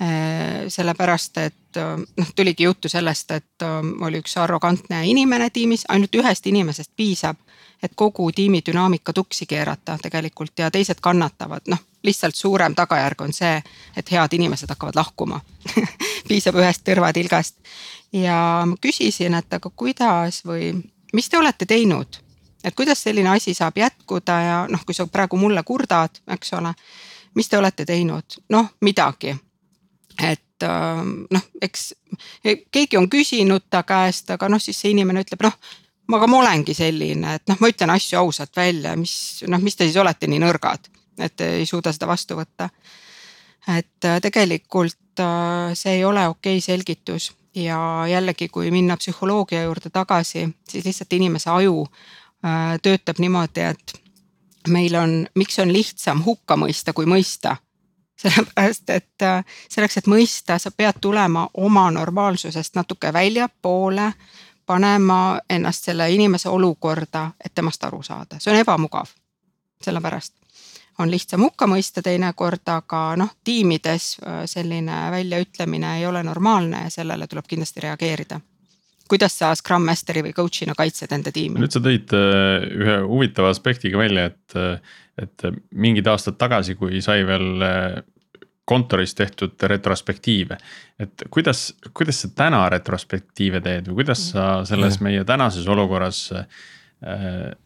[0.01, 1.77] Äh, sellepärast, et
[2.17, 7.37] noh, tuligi juttu sellest, et äh, oli üks arrogantne inimene tiimis, ainult ühest inimesest piisab.
[7.83, 13.33] et kogu tiimi dünaamika tuksi keerata tegelikult ja teised kannatavad, noh lihtsalt suurem tagajärg on
[13.33, 13.61] see,
[13.97, 15.39] et head inimesed hakkavad lahkuma
[16.27, 17.55] piisab ühest tõrvatilgast.
[18.13, 20.73] ja ma küsisin, et aga kuidas või
[21.13, 22.19] mis te olete teinud,
[22.63, 26.73] et kuidas selline asi saab jätkuda ja noh, kui sa praegu mulle kurdad, eks ole.
[27.35, 29.35] mis te olete teinud, noh midagi
[30.21, 31.93] et ähm, noh, eks
[32.71, 35.57] keegi on küsinud ta käest, aga noh, siis see inimene ütleb, noh.
[36.13, 39.87] aga ma olengi selline, et noh, ma ütlen asju ausalt välja, mis noh, mis te
[39.87, 42.69] siis olete nii nõrgad, et ei suuda seda vastu võtta.
[43.77, 49.89] et äh, tegelikult äh, see ei ole okei selgitus ja jällegi, kui minna psühholoogia juurde
[49.89, 53.99] tagasi, siis lihtsalt inimese aju äh, töötab niimoodi, et
[54.67, 57.57] meil on, miks on lihtsam hukka mõista, kui mõista
[58.23, 59.25] sellepärast et
[59.69, 64.11] selleks, et mõista, sa pead tulema oma normaalsusest natuke väljapoole,
[64.65, 69.11] panema ennast selle inimese olukorda, et temast aru saada, see on ebamugav.
[69.83, 70.42] sellepärast
[70.99, 76.93] on lihtsam hukka mõista teinekord, aga noh, tiimides äh, selline väljaütlemine ei ole normaalne ja
[76.93, 78.39] sellele tuleb kindlasti reageerida
[79.09, 81.61] kuidas sa Scrum Masteri või coach'ina kaitsed enda tiimi?
[81.61, 84.57] nüüd sa tõid äh, ühe huvitava aspektiga välja, et,
[85.21, 87.63] et mingid aastad tagasi, kui sai veel
[88.65, 90.57] kontoris tehtud retrospektiive.
[90.99, 96.45] et kuidas, kuidas sa täna retrospektiive teed või kuidas sa selles meie tänases olukorras äh,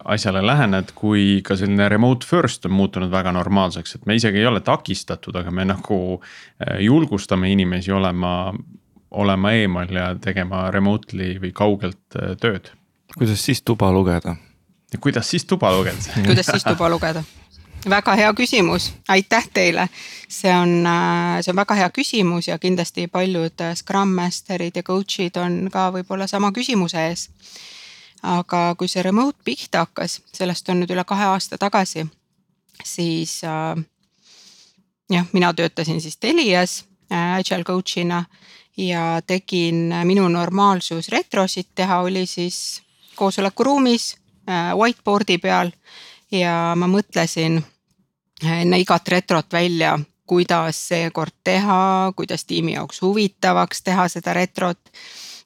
[0.06, 4.50] asjale lähened, kui ka selline remote first on muutunud väga normaalseks, et me isegi ei
[4.50, 8.54] ole takistatud, aga me nagu äh, julgustame inimesi olema,
[9.12, 12.71] olema eemal ja tegema remotely või kaugelt äh, tööd.
[13.17, 14.36] kuidas siis tuba lugeda?
[15.00, 17.23] kuidas siis tuba lugeda kuidas siis tuba lugeda?
[17.89, 19.89] väga hea küsimus, aitäh teile.
[20.30, 24.84] see on, äh, see on väga hea küsimus ja kindlasti paljud äh, Scrum Master'id ja
[24.84, 27.30] coach'id on ka võib-olla sama küsimuse ees.
[28.23, 32.08] Aga kui see remote pihta hakkas, sellest on nüüd üle kahe aasta tagasi,
[32.84, 33.77] siis äh,
[35.10, 38.25] jah, mina töötasin siis Telias äh, agile coach'ina
[38.77, 42.82] ja tegin äh, minu normaalsus retrosid teha oli siis
[43.15, 44.15] koosolekuruumis
[44.49, 45.71] äh, whiteboard'i peal
[46.32, 47.62] ja ma mõtlesin
[48.43, 54.80] enne igat retrot välja, kuidas seekord teha, kuidas tiimi jaoks huvitavaks teha seda retrot.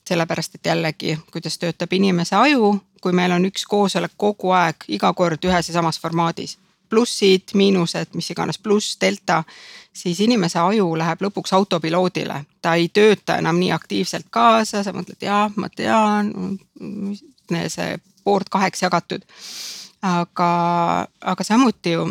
[0.08, 5.14] Sellepärast, et jällegi, kuidas töötab inimese aju, kui meil on üks koosolek kogu aeg, iga
[5.14, 6.58] kord ühes ja samas formaadis.
[6.92, 9.44] plussid, miinused, mis iganes, pluss, delta,
[9.96, 15.22] siis inimese aju läheb lõpuks autopiloodile, ta ei tööta enam nii aktiivselt kaasa, sa mõtled,
[15.24, 16.34] jah, ma tean,
[17.72, 19.24] see board kaheks jagatud
[20.02, 20.52] aga,
[21.22, 22.10] aga samuti ju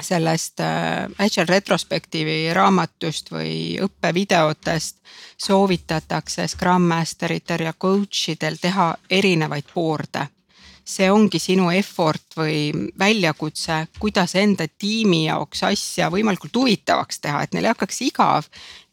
[0.00, 4.96] sellest äh, Agile retrospektiivi raamatust või õppevideotest
[5.40, 10.26] soovitatakse Scrum Masteritel ja coach idel teha erinevaid board'e.
[10.90, 17.52] see ongi sinu effort või väljakutse, kuidas enda tiimi jaoks asja võimalikult huvitavaks teha, et
[17.54, 18.44] neil ei hakkaks igav.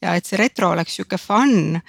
[0.01, 1.81] ja et see retro oleks sihuke fun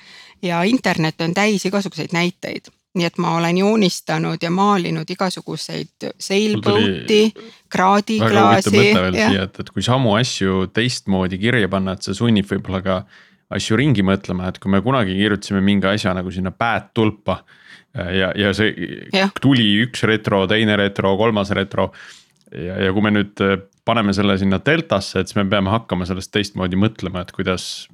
[0.43, 7.33] ja internet on täis igasuguseid näiteid nii et ma olen joonistanud ja maalinud igasuguseid sailboat'i,
[7.71, 8.85] kraadiklaasi.
[8.89, 12.99] et, et kui samu asju teistmoodi kirja panna, et see sunnib võib-olla ka
[13.59, 17.43] asju ringi mõtlema, et kui me kunagi kirjutasime mingi asja nagu sinna päättulpa.
[17.95, 18.73] ja, ja see
[19.13, 19.29] ja.
[19.41, 21.91] tuli üks retro, teine retro, kolmas retro.
[22.53, 23.47] ja, ja kui me nüüd
[23.89, 27.89] paneme selle sinna deltasse, et siis me peame hakkama sellest teistmoodi mõtlema, et kuidas.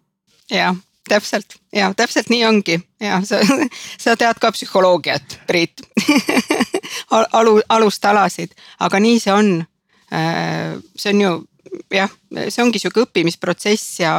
[0.50, 0.74] jah
[1.08, 3.40] täpselt ja täpselt nii ongi ja sa,
[4.04, 5.82] sa tead ka psühholoogiat, Priit
[7.32, 9.56] alu, alustalasid, aga nii see on.
[10.14, 11.32] Äh, see on ju
[11.94, 12.10] jah,
[12.48, 14.14] see ongi sihuke õppimisprotsess ja,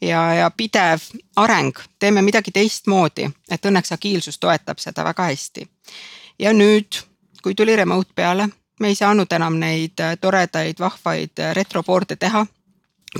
[0.00, 1.04] ja, ja pidev
[1.40, 5.66] areng, teeme midagi teistmoodi, et õnneks agiilsus toetab seda väga hästi.
[6.38, 7.02] ja nüüd,
[7.42, 8.48] kui tuli remote peale,
[8.80, 12.46] me ei saanud enam neid toredaid, vahvaid retroboard'e teha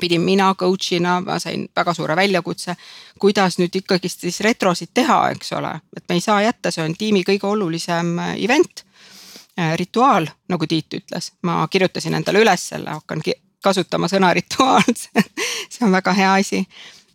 [0.01, 2.77] pidin mina coach'ina, ma sain väga suure väljakutse,
[3.21, 6.97] kuidas nüüd ikkagist siis retrosid teha, eks ole, et me ei saa jätta, see on
[6.99, 8.87] tiimi kõige olulisem äh, event.
[9.59, 13.21] Äh, rituaal, nagu Tiit ütles, ma kirjutasin endale üles selle, hakkan
[13.63, 14.95] kasutama sõna rituaal
[15.73, 16.65] see on väga hea asi.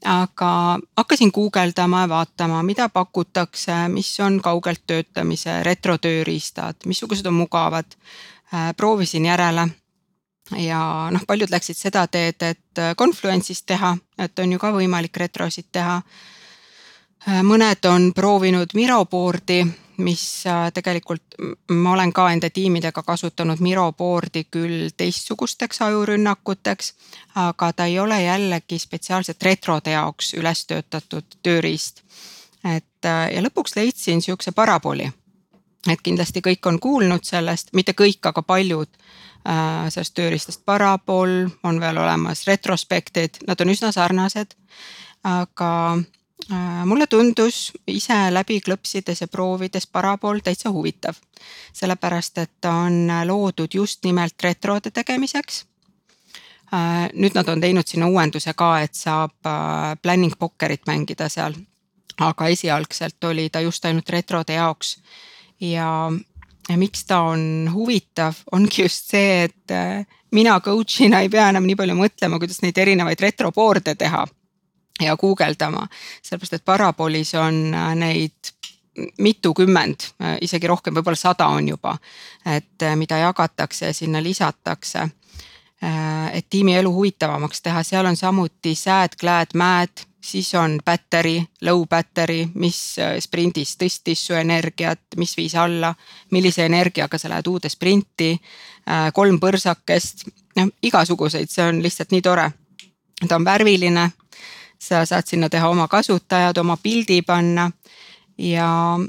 [0.05, 7.97] aga hakkasin guugeldama ja vaatama, mida pakutakse, mis on kaugelt töötamise retrotööriistad, missugused on mugavad.
[8.53, 9.67] Äh, proovisin järele
[10.55, 15.17] ja noh, paljud läksid seda teed, et äh, Confluence'is teha, et on ju ka võimalik
[15.19, 15.99] retrosid teha.
[17.27, 19.61] Äh, mõned on proovinud Miro board'i,
[20.03, 21.37] mis äh, tegelikult
[21.73, 26.93] ma olen ka enda tiimidega kasutanud Miro board'i küll teistsugusteks ajurünnakuteks.
[27.35, 32.03] aga ta ei ole jällegi spetsiaalselt retrode jaoks üles töötatud tööriist.
[32.75, 35.11] et ja lõpuks leidsin sihukese paraboli.
[35.89, 38.89] et kindlasti kõik on kuulnud sellest, mitte kõik, aga paljud
[39.89, 44.55] sellest tööriistast Parabol, on veel olemas retrospektid, nad on üsna sarnased.
[45.23, 45.97] aga
[46.51, 51.15] äh, mulle tundus ise läbi klõpsides ja proovides Parabol täitsa huvitav.
[51.73, 55.65] sellepärast, et ta on loodud just nimelt retrode tegemiseks
[56.73, 59.33] äh, nüüd nad on teinud sinna uuenduse ka, et saab
[60.01, 61.53] planning pokkerit mängida seal.
[62.19, 64.97] aga esialgselt oli ta just ainult retrode jaoks.
[65.59, 66.11] ja ja
[66.75, 71.77] miks ta on huvitav, ongi just see, et äh, mina coach'ina ei pea enam nii
[71.79, 74.25] palju mõtlema, kuidas neid erinevaid retroboard'e teha
[75.01, 75.85] ja guugeldama,
[76.21, 78.51] sellepärast et Parabolis on äh, neid
[79.21, 81.95] mitukümmend, äh, isegi rohkem, võib-olla sada on juba,
[82.45, 85.09] et mida jagatakse ja sinna lisatakse.
[86.33, 91.85] et tiimi elu huvitavamaks teha, seal on samuti sad, glad, mad siis on battery, low
[91.89, 95.93] battery, mis äh, sprindis tõstis su energiat, mis viis alla,
[96.31, 98.33] millise energiaga sa lähed uude sprinti.
[98.35, 100.25] Äh, kolm põrsakest,
[100.59, 102.49] noh igasuguseid, see on lihtsalt nii tore.
[103.27, 104.09] ta on värviline,
[104.79, 107.71] sa saad sinna teha oma kasutajad, oma pildi panna
[108.37, 108.99] ja,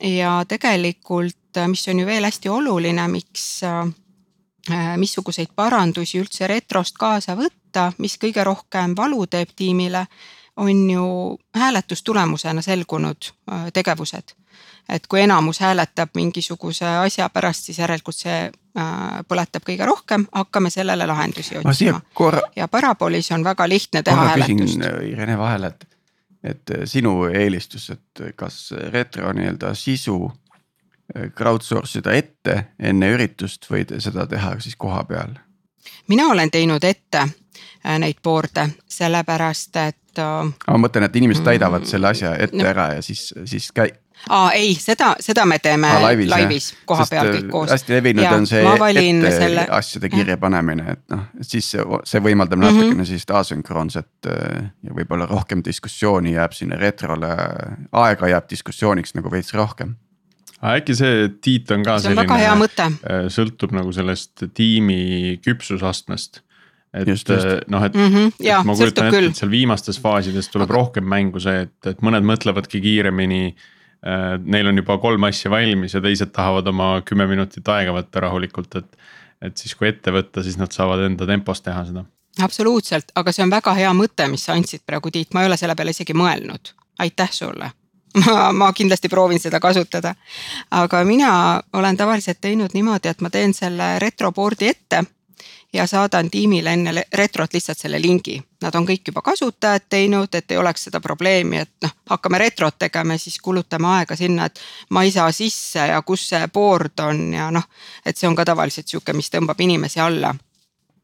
[0.00, 3.62] ja tegelikult, äh, mis on ju veel hästi oluline, miks
[4.96, 10.04] missuguseid parandusi üldse retrost kaasa võtta, mis kõige rohkem valu teeb tiimile
[10.56, 13.16] on ju hääletustulemusena selgunud
[13.52, 14.22] äh, tegevused.
[14.88, 18.84] et kui enamus hääletab mingisuguse asja pärast, siis järelikult see äh,
[19.28, 22.00] põletab kõige rohkem, hakkame sellele lahendusi otsima.
[22.14, 22.40] Korra...
[22.56, 24.82] ja Parabolis on väga lihtne teha hääletust.
[24.82, 25.86] Äh, Irene vahele, et,
[26.44, 30.32] et sinu eelistus, et kas retro nii-öelda sisu
[31.38, 35.38] crowdsource ida ette enne üritust või seda teha siis koha peal?
[36.08, 37.28] mina olen teinud ette
[37.98, 42.68] neid board'e, sellepärast et ma mõtlen, et inimesed täidavad selle asja ette no.
[42.68, 43.92] ära ja siis, siis käi-.
[44.28, 47.72] aa ei, seda, seda me teeme aa, laivis, laivis koha peal kõik koos.
[47.72, 49.66] hästi levinud ja, on see ette selle...
[49.78, 52.84] asjade kirja panemine, et noh, et siis see, võimaldab mm -hmm.
[52.84, 57.34] natukene sellist asünkroonset äh, ja võib-olla rohkem diskussiooni jääb sinna retrole,
[57.92, 59.96] aega jääb diskussiooniks nagu veits rohkem
[60.62, 66.42] aga äkki see Tiit on ka see selline, äh, sõltub nagu sellest tiimi küpsusastmest
[66.92, 70.48] et äh, noh, et, mm -hmm, ja, et ma kujutan ette, et seal viimastes faasides
[70.52, 70.76] tuleb Aga...
[70.76, 74.38] rohkem mängu see, et, et mõned mõtlevadki kiiremini äh,.
[74.44, 78.76] Neil on juba kolm asja valmis ja teised tahavad oma kümme minutit aega võtta rahulikult,
[78.76, 78.96] et.
[79.42, 82.04] et siis, kui ette võtta, siis nad saavad enda tempos teha seda.
[82.42, 85.56] absoluutselt, aga see on väga hea mõte, mis sa andsid praegu, Tiit, ma ei ole
[85.56, 87.70] selle peale isegi mõelnud, aitäh sulle
[88.26, 90.14] ma, ma kindlasti proovin seda kasutada.
[90.70, 95.04] aga mina olen tavaliselt teinud niimoodi, et ma teen selle retroboard'i ette
[95.72, 98.42] ja saadan tiimile enne retrot lihtsalt selle lingi.
[98.62, 102.78] Nad on kõik juba kasutajad teinud, et ei oleks seda probleemi, et noh, hakkame retrot
[102.78, 104.60] tegema, siis kulutame aega sinna, et
[104.90, 107.66] ma ei saa sisse ja kus see board on ja noh,
[108.06, 110.34] et see on ka tavaliselt sihuke, mis tõmbab inimesi alla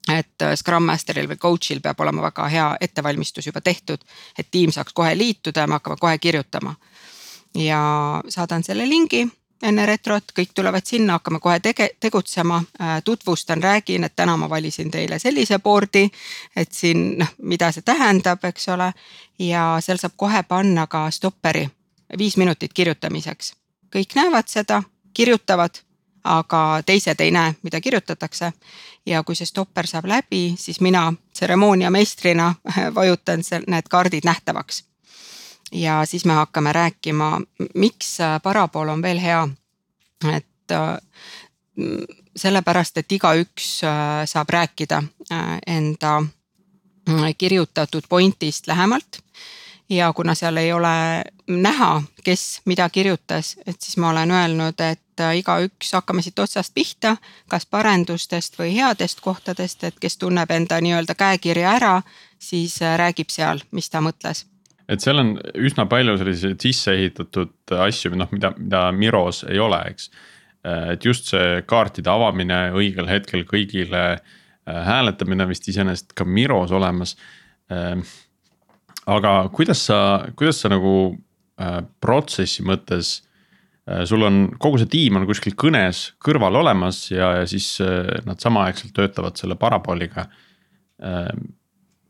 [0.09, 4.05] et äh, Scrum Masteril või coach'il peab olema väga hea ettevalmistus juba tehtud,
[4.39, 6.75] et tiim saaks kohe liituda ja me hakkame kohe kirjutama.
[7.55, 7.81] ja
[8.29, 9.29] saadan selle lingi
[9.63, 14.51] enne retrot, kõik tulevad sinna, hakkame kohe tege-, tegutsema, äh, tutvustan, räägin, et täna ma
[14.51, 16.11] valisin teile sellise board'i.
[16.57, 18.93] et siin noh, mida see tähendab, eks ole.
[19.39, 21.69] ja seal saab kohe panna ka stopperi,
[22.19, 23.55] viis minutit kirjutamiseks.
[23.97, 24.83] kõik näevad seda,
[25.15, 25.81] kirjutavad,
[26.25, 28.53] aga teised ei näe, mida kirjutatakse.
[29.07, 32.55] ja kui see stopper saab läbi, siis mina tseremoonia meistrina
[32.95, 34.88] vajutan need kaardid nähtavaks
[35.73, 37.41] ja siis me hakkame rääkima,
[37.75, 39.49] miks parapool on veel hea.
[40.37, 40.99] et äh,
[42.37, 45.03] sellepärast, et igaüks äh, saab rääkida
[45.33, 46.23] äh, enda
[47.39, 49.19] kirjutatud point'ist lähemalt.
[49.91, 55.23] ja kuna seal ei ole näha, kes mida kirjutas, et siis ma olen öelnud, et
[55.35, 57.17] igaüks hakkame siit otsast pihta,
[57.49, 62.03] kas parendustest või headest kohtadest, et kes tunneb enda nii-öelda käekirja ära,
[62.39, 64.45] siis räägib seal, mis ta mõtles
[64.89, 69.81] et seal on üsna palju selliseid sisse ehitatud asju, noh, mida, mida Miros ei ole,
[69.93, 70.09] eks.
[70.65, 77.15] et just see kaartide avamine õigel hetkel kõigile, äh, hääletamine vist iseenesest ka Miros olemas.
[79.09, 79.99] Aga kuidas sa,
[80.37, 80.93] kuidas sa nagu
[81.61, 83.13] äh, protsessi mõttes
[83.89, 87.77] äh, sul on kogu see tiim on kuskil kõnes kõrval olemas ja, ja siis
[88.25, 90.27] nad samaaegselt töötavad selle parabooliga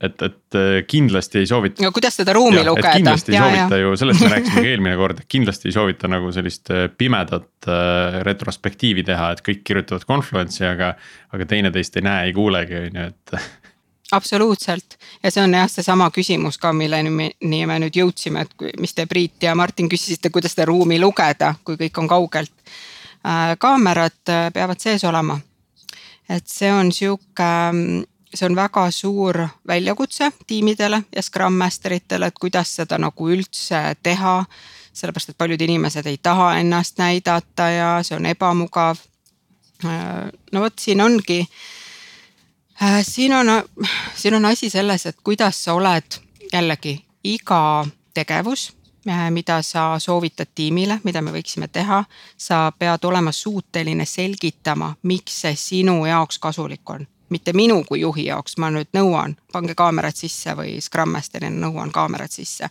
[0.01, 1.82] et, et äh, kindlasti ei soovita.
[1.82, 2.94] no kuidas seda ruumi ja, lugeda.
[2.94, 3.82] kindlasti ei ja, soovita ja.
[3.82, 7.68] ju, sellest me rääkisime ka eelmine kord, et kindlasti ei soovita nagu sellist äh, pimedat
[7.68, 10.92] äh, retrospektiivi teha, et kõik kirjutavad Confluence'i, aga,
[11.34, 13.34] aga teineteist ei näe, ei kuulegi, on ju, et
[14.18, 18.78] absoluutselt ja see on jah, seesama küsimus ka, milleni me, nii me nüüd jõudsime, et
[18.80, 22.55] mis te Priit ja Martin küsisite, kuidas seda ruumi lugeda, kui kõik on kaugelt
[23.26, 23.57] äh,.
[23.59, 24.22] kaamerad
[24.55, 25.40] peavad sees olema.
[26.28, 27.51] et see on sihuke
[28.35, 33.97] see on väga suur väljakutse tiimidele ja Scrum Master itele, et kuidas seda nagu üldse
[34.03, 34.45] teha.
[34.93, 38.97] sellepärast, et paljud inimesed ei taha ennast näidata ja see on ebamugav.
[40.53, 41.49] no vot, siin ongi,
[43.03, 43.47] siin on,
[44.14, 46.18] siin on asi selles, et kuidas sa oled
[46.53, 48.72] jällegi iga tegevus
[49.31, 52.05] mida sa soovitad tiimile, mida me võiksime teha.
[52.37, 58.26] sa pead olema suuteline selgitama, miks see sinu jaoks kasulik on mitte minu kui juhi
[58.26, 62.68] jaoks, ma nüüd nõuan, pange kaamerad sisse või Scrum Master'ina nõuan kaamerad sisse.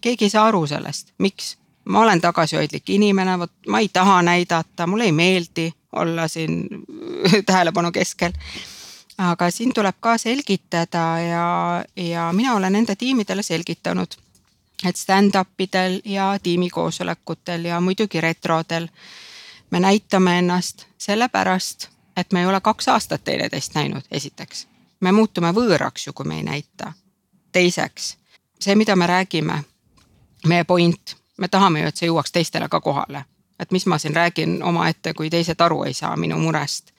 [0.00, 1.56] keegi ei saa aru sellest, miks?
[1.88, 6.68] ma olen tagasihoidlik inimene, vot ma ei taha näidata, mulle ei meeldi olla siin
[7.46, 8.32] tähelepanu keskel.
[9.18, 14.14] aga siin tuleb ka selgitada ja, ja mina olen enda tiimidele selgitanud,
[14.84, 18.88] et stand-up idel ja tiimikoosolekutel ja muidugi retrodel
[19.70, 21.88] me näitame ennast sellepärast
[22.18, 24.66] et me ei ole kaks aastat teineteist näinud, esiteks.
[25.00, 26.92] me muutume võõraks ju, kui me ei näita.
[27.52, 28.16] teiseks,
[28.60, 29.62] see, mida me räägime,
[30.46, 33.24] meie point, me tahame ju, et see jõuaks teistele ka kohale.
[33.58, 36.92] et mis ma siin räägin omaette, kui teised aru ei saa minu murest.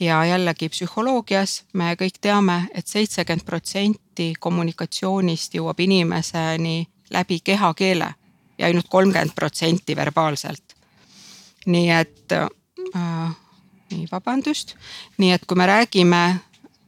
[0.00, 8.14] ja jällegi psühholoogias me kõik teame et, et seitsekümmend protsenti kommunikatsioonist jõuab inimeseni läbi kehakeele
[8.58, 10.76] ja ainult kolmkümmend protsenti verbaalselt.
[11.66, 13.36] nii et äh,
[13.90, 14.74] nii, vabandust.
[15.18, 16.22] nii et kui me räägime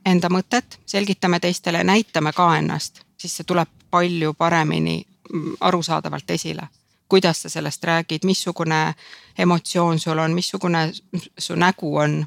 [0.06, 5.00] enda mõtet, selgitame teistele, näitame ka ennast, siis see tuleb palju paremini
[5.32, 6.68] mm, arusaadavalt esile.
[7.08, 8.94] kuidas sa sellest räägid, missugune
[9.38, 10.92] emotsioon sul on, missugune
[11.38, 12.26] su nägu on.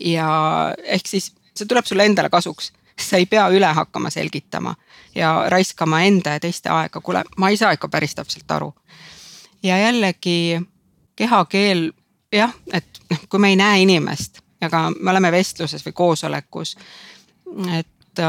[0.00, 0.28] ja
[0.84, 4.74] ehk siis see tuleb sulle endale kasuks, sa ei pea üle hakkama selgitama
[5.14, 8.74] ja raiskama enda ja teiste aega, kuule, ma ei saa ikka päris täpselt aru.
[9.62, 10.60] ja jällegi
[11.16, 11.92] kehakeel
[12.32, 16.76] jah, et noh, kui me ei näe inimest, aga me oleme vestluses või koosolekus.
[17.78, 18.20] et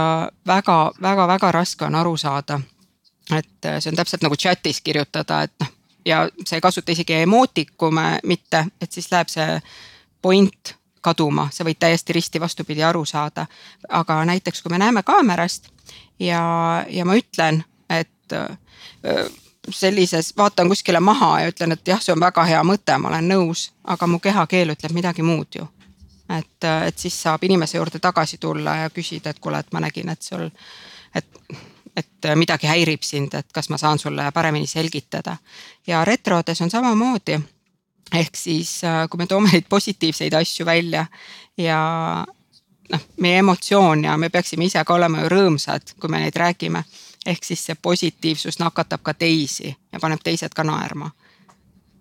[0.47, 2.61] väga-väga-väga äh, raske on aru saada.
[3.35, 5.69] et äh, see on täpselt nagu chat'is kirjutada, et noh
[6.05, 9.61] ja sa ei kasuta isegi emootikume mitte, et siis läheb see
[10.21, 13.47] point kaduma, sa võid täiesti risti vastupidi aru saada.
[13.89, 15.69] aga näiteks, kui me näeme kaamerast
[16.19, 16.41] ja,
[16.89, 18.57] ja ma ütlen, et äh,
[19.69, 23.27] sellises, vaatan kuskile maha ja ütlen, et jah, see on väga hea mõte, ma olen
[23.29, 25.67] nõus, aga mu kehakeel ütleb midagi muud ju.
[26.31, 30.09] et, et siis saab inimese juurde tagasi tulla ja küsida, et kuule, et ma nägin,
[30.09, 30.47] et sul,
[31.15, 31.27] et,
[31.95, 35.37] et midagi häirib sind, et kas ma saan sulle paremini selgitada.
[35.87, 37.39] ja retrodes on samamoodi.
[38.13, 41.05] ehk siis, kui me toome neid positiivseid asju välja
[41.57, 42.25] ja
[42.91, 46.83] noh, meie emotsioon ja me peaksime ise ka olema ju rõõmsad, kui me neid räägime.
[47.25, 51.11] Ehk siis see positiivsus nakatab ka teisi ja paneb teised ka naerma.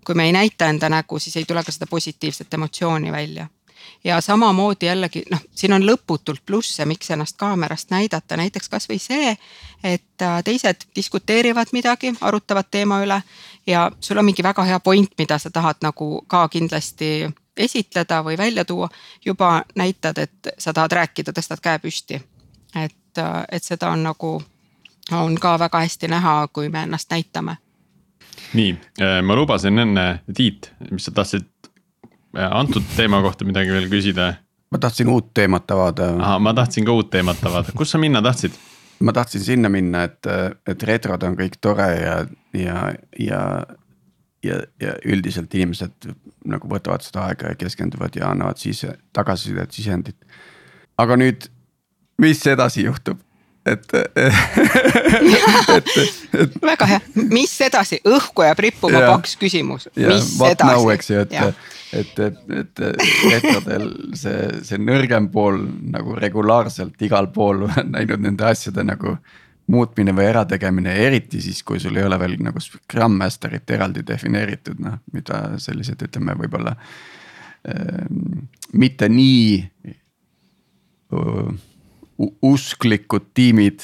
[0.05, 3.49] kui me ei näita enda nägu, siis ei tule ka seda positiivset emotsiooni välja
[4.05, 9.37] ja samamoodi jällegi noh, siin on lõputult plusse, miks ennast kaamerast näidata, näiteks kasvõi see,
[9.85, 13.21] et äh, teised diskuteerivad midagi, arutavad teema üle
[13.67, 18.39] ja sul on mingi väga hea point, mida sa tahad nagu ka kindlasti esitleda või
[18.39, 18.89] välja tuua,
[19.25, 22.23] juba näitad, et sa tahad rääkida, tõstad käe püsti.
[22.75, 24.43] et, äh, et seda on nagu,
[25.13, 27.57] on ka väga hästi näha, kui me ennast näitame.
[28.55, 31.49] nii, äh, ma lubasin enne, Tiit, mis sa tahtsid
[32.51, 34.35] antud teema kohta midagi veel küsida?
[34.71, 36.13] ma tahtsin uut teemat avada.
[36.19, 38.55] ahah, ma tahtsin ka uut teemat avada, kus sa minna tahtsid?
[39.01, 40.27] ma tahtsin sinna minna, et,
[40.69, 42.17] et retrod on kõik tore ja,
[42.55, 42.77] ja,
[43.19, 43.41] ja,
[44.45, 46.11] ja, ja üldiselt inimesed
[46.49, 48.85] nagu võtavad seda aega ja keskenduvad ja annavad siis
[49.17, 50.17] tagasisidet, sisendit.
[50.99, 51.49] aga nüüd,
[52.21, 53.19] mis edasi juhtub?
[53.67, 53.93] Et
[55.77, 55.91] et,
[56.35, 56.55] et.
[56.63, 57.01] väga hea,
[57.33, 60.89] mis edasi, õhku jääb rippuma paks küsimus, mis edasi?
[60.95, 61.37] eks ju, et,
[62.01, 62.83] et, et, et
[63.29, 63.87] retrodel
[64.17, 65.61] see, see nõrgem pool
[65.93, 69.17] nagu regulaarselt igal pool näinud nende asjade nagu
[69.71, 74.81] muutmine või ärategemine, eriti siis, kui sul ei ole veel nagu Scrum Masterit eraldi defineeritud,
[74.83, 78.09] noh, mida sellised, ütleme, võib-olla äh,
[78.73, 79.45] mitte nii
[81.15, 81.53] uh,
[82.43, 83.81] usklikud tiimid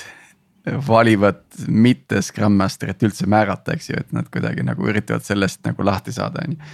[0.88, 5.84] valivad mitte Scrum Masterit üldse määrata, eks ju, et nad kuidagi nagu üritavad sellest nagu
[5.86, 6.72] lahti saada, on ju,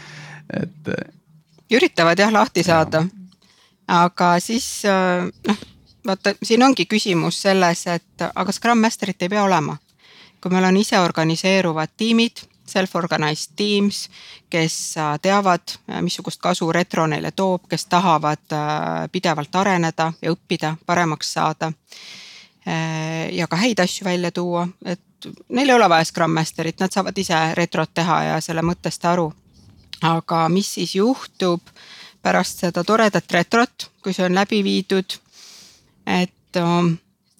[0.62, 0.94] et.
[1.72, 3.04] üritavad jah lahti saada,
[3.88, 4.68] aga siis
[5.48, 5.60] noh,
[6.06, 9.76] vaata, siin ongi küsimus selles, et aga Scrum Masterit ei pea olema.
[10.42, 14.08] kui meil on iseorganiseeruvad tiimid self-organized teams,
[14.50, 20.32] kes äh, teavad, äh, missugust kasu retro neile toob, kes tahavad äh, pidevalt areneda ja
[20.32, 21.72] õppida, paremaks saada.
[23.32, 27.16] ja ka häid asju välja tuua, et neil ei ole vaja Scrum Masterit, nad saavad
[27.18, 29.32] ise retrot teha ja selle mõttest aru.
[30.02, 31.60] aga mis siis juhtub
[32.22, 35.18] pärast seda toredat retrot, kui see on läbi viidud,
[36.06, 36.60] et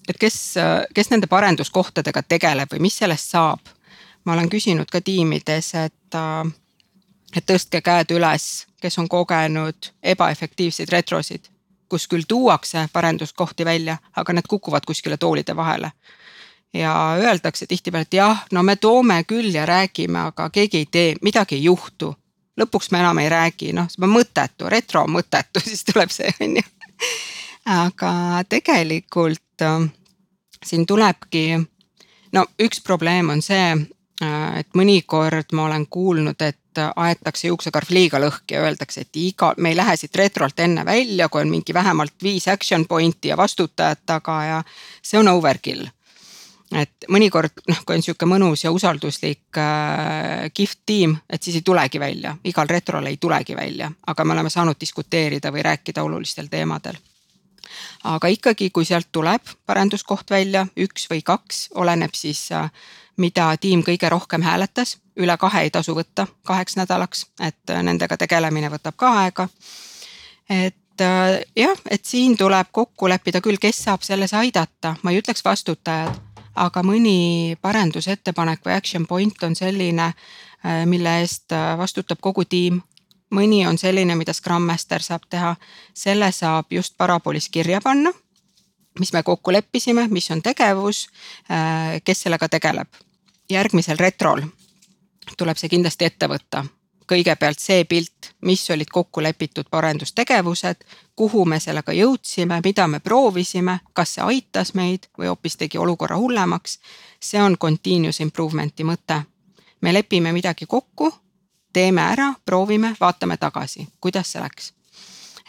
[0.09, 0.37] et kes,
[0.93, 3.72] kes nende parenduskohtadega tegeleb või mis sellest saab
[4.25, 6.53] ma olen küsinud ka tiimides, et, äh,
[7.35, 11.47] et tõstke käed üles, kes on kogenud ebaefektiivseid retrosid,
[11.89, 15.91] kus küll tuuakse parenduskohti välja, aga need kukuvad kuskile toolide vahele.
[16.73, 21.15] ja öeldakse tihtipeale, et jah, no me toome küll ja räägime, aga keegi ei tee,
[21.21, 22.15] midagi ei juhtu.
[22.61, 26.33] lõpuks me enam ei räägi, noh, see on mõttetu, retro on mõttetu, siis tuleb see
[26.41, 26.63] on ju.
[27.65, 28.13] aga
[28.49, 29.85] tegelikult äh,
[30.65, 31.59] siin tulebki,
[32.33, 33.77] no üks probleem on see,
[34.21, 39.73] et mõnikord ma olen kuulnud, et aetakse juuksekarv liiga lõhki ja öeldakse, et iga, me
[39.73, 44.05] ei lähe siit retrolt enne välja, kui on mingi vähemalt viis action point'i ja vastutajat
[44.05, 44.63] taga ja
[45.01, 45.87] see on overkill.
[46.73, 51.61] et mõnikord noh, kui on sihuke mõnus ja usalduslik äh, kihvt tiim, et siis ei
[51.61, 56.49] tulegi välja, igal retrol ei tulegi välja, aga me oleme saanud diskuteerida või rääkida olulistel
[56.49, 56.97] teemadel
[58.03, 62.69] aga ikkagi, kui sealt tuleb parenduskoht välja, üks või kaks, oleneb siis äh,
[63.17, 68.17] mida tiim kõige rohkem hääletas, üle kahe ei tasu võtta kaheks nädalaks, et äh, nendega
[68.17, 69.47] tegelemine võtab ka aega.
[70.49, 75.21] et äh, jah, et siin tuleb kokku leppida küll, kes saab selles aidata, ma ei
[75.21, 76.15] ütleks vastutajad,
[76.55, 80.13] aga mõni parendusettepanek või action point on selline,
[80.85, 82.77] mille eest vastutab kogu tiim
[83.33, 85.55] mõni on selline, mida Scrum Master saab teha,
[85.93, 88.13] selle saab just Parabolis kirja panna
[88.99, 91.07] mis me kokku leppisime, mis on tegevus,
[91.51, 92.87] äh, kes sellega tegeleb.
[93.49, 94.41] järgmisel retrol
[95.37, 96.65] tuleb see kindlasti ette võtta.
[97.07, 103.79] kõigepealt see pilt, mis olid kokku lepitud parendustegevused, kuhu me sellega jõudsime, mida me proovisime,
[103.93, 106.79] kas see aitas meid või hoopis tegi olukorra hullemaks.
[107.19, 109.23] see on continuous improvement'i mõte.
[109.81, 111.13] me lepime midagi kokku,
[111.73, 114.73] teeme ära, proovime, vaatame tagasi, kuidas see läks.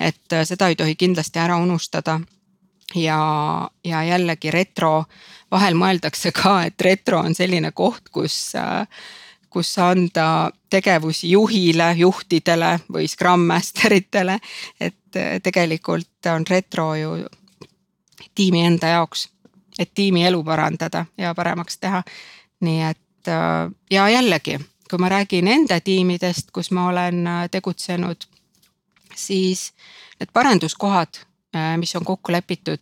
[0.00, 2.20] et äh, seda ei tohi kindlasti ära unustada
[2.94, 5.04] ja, ja jällegi retro,
[5.50, 8.52] vahel mõeldakse ka, et retro on selline koht, kus,
[9.50, 14.38] kus anda tegevusi juhile, juhtidele või Scrum Master itele.
[14.80, 17.14] et tegelikult on retro ju
[18.34, 19.28] tiimi enda jaoks,
[19.78, 22.02] et tiimi elu parandada ja paremaks teha.
[22.60, 23.30] nii et
[23.90, 24.58] ja jällegi,
[24.94, 28.26] kui ma räägin enda tiimidest, kus ma olen tegutsenud,
[29.18, 29.72] siis
[30.20, 31.24] need parenduskohad
[31.56, 32.78] Äh, mis on kokku lepitud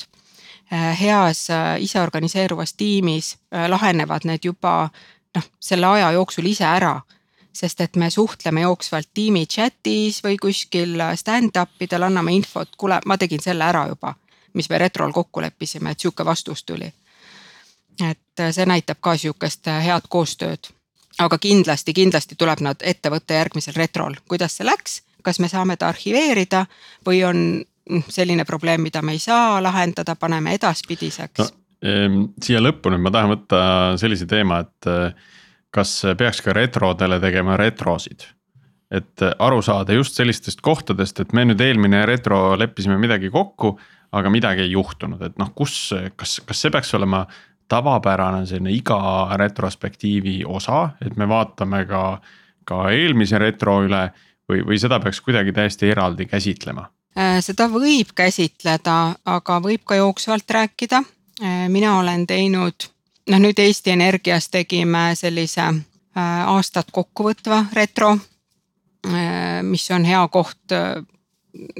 [0.72, 3.38] äh, heas äh, iseorganiseeruvas tiimis,
[3.68, 4.88] lahenevad need juba
[5.34, 7.00] noh, selle aja jooksul ise ära.
[7.52, 13.18] sest et me suhtleme jooksvalt tiimi chat'is või kuskil stand-up idel, anname infot, kuule, ma
[13.18, 14.14] tegin selle ära juba.
[14.54, 16.92] mis me retrol kokku leppisime, et sihuke vastus tuli.
[18.08, 20.72] et see näitab ka sihukest head koostööd
[21.18, 25.76] aga kindlasti, kindlasti tuleb nad ette võtta järgmisel retrol, kuidas see läks, kas me saame
[25.76, 26.64] ta arhiveerida
[27.06, 31.50] või on mm, selline probleem, mida me ei saa lahendada, paneme edaspidiseks no,.
[31.82, 33.60] Siia lõppu nüüd ma tahan võtta
[33.98, 35.32] sellise teema, et eh,
[35.74, 38.28] kas peaks ka retrodele tegema retrosid?
[38.92, 43.70] et aru saada just sellistest kohtadest, et me nüüd eelmine retro leppisime midagi kokku,
[44.12, 47.22] aga midagi ei juhtunud, et noh, kus, kas, kas see peaks olema
[47.68, 52.20] tavapärane selline iga retrospektiivi osa, et me vaatame ka,
[52.64, 54.08] ka eelmise retro üle
[54.48, 56.88] või, või seda peaks kuidagi täiesti eraldi käsitlema?
[57.18, 58.96] Äh, seda võib käsitleda,
[59.28, 61.02] aga võib ka jooksvalt rääkida.
[61.42, 62.88] Äh, mina olen teinud,
[63.30, 68.16] noh nüüd Eesti Energias tegime sellise äh, aastat kokkuvõtva retro,
[69.66, 70.70] mis on hea koht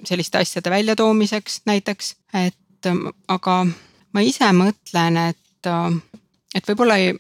[0.05, 2.89] selliste asjade väljatoomiseks näiteks, et
[3.31, 3.55] aga
[4.13, 6.17] ma ise mõtlen, et et,
[6.55, 7.13] et võib-olla ei,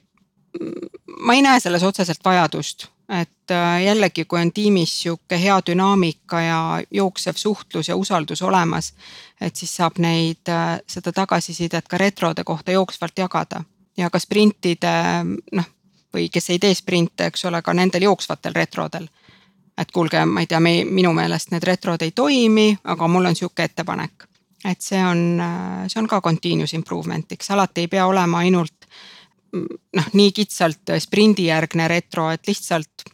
[1.20, 6.40] ma ei näe selles otseselt vajadust, et äh, jällegi, kui on tiimis sihuke hea dünaamika
[6.40, 8.94] ja jooksev suhtlus ja usaldus olemas.
[9.40, 13.64] et siis saab neid, äh, seda tagasisidet ka retrode kohta jooksvalt jagada
[13.96, 14.92] ja ka sprintide
[15.52, 15.68] noh,
[16.14, 19.08] või kes ei tee sprinte, eks ole, ka nendel jooksvatel retrodel.
[19.78, 23.36] et kuulge, ma ei tea, me, minu meelest need retrod ei toimi, aga mul on
[23.36, 24.31] sihuke ettepanek
[24.64, 25.40] et see on,
[25.88, 28.86] see on ka continuous improvement'iks, alati ei pea olema ainult
[29.52, 33.08] noh, nii kitsalt sprindijärgne retro, et lihtsalt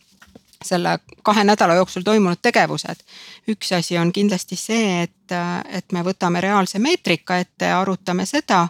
[0.64, 3.02] selle kahe nädala jooksul toimunud tegevused.
[3.48, 5.34] üks asi on kindlasti see, et,
[5.70, 8.66] et me võtame reaalse meetrika ette ja arutame seda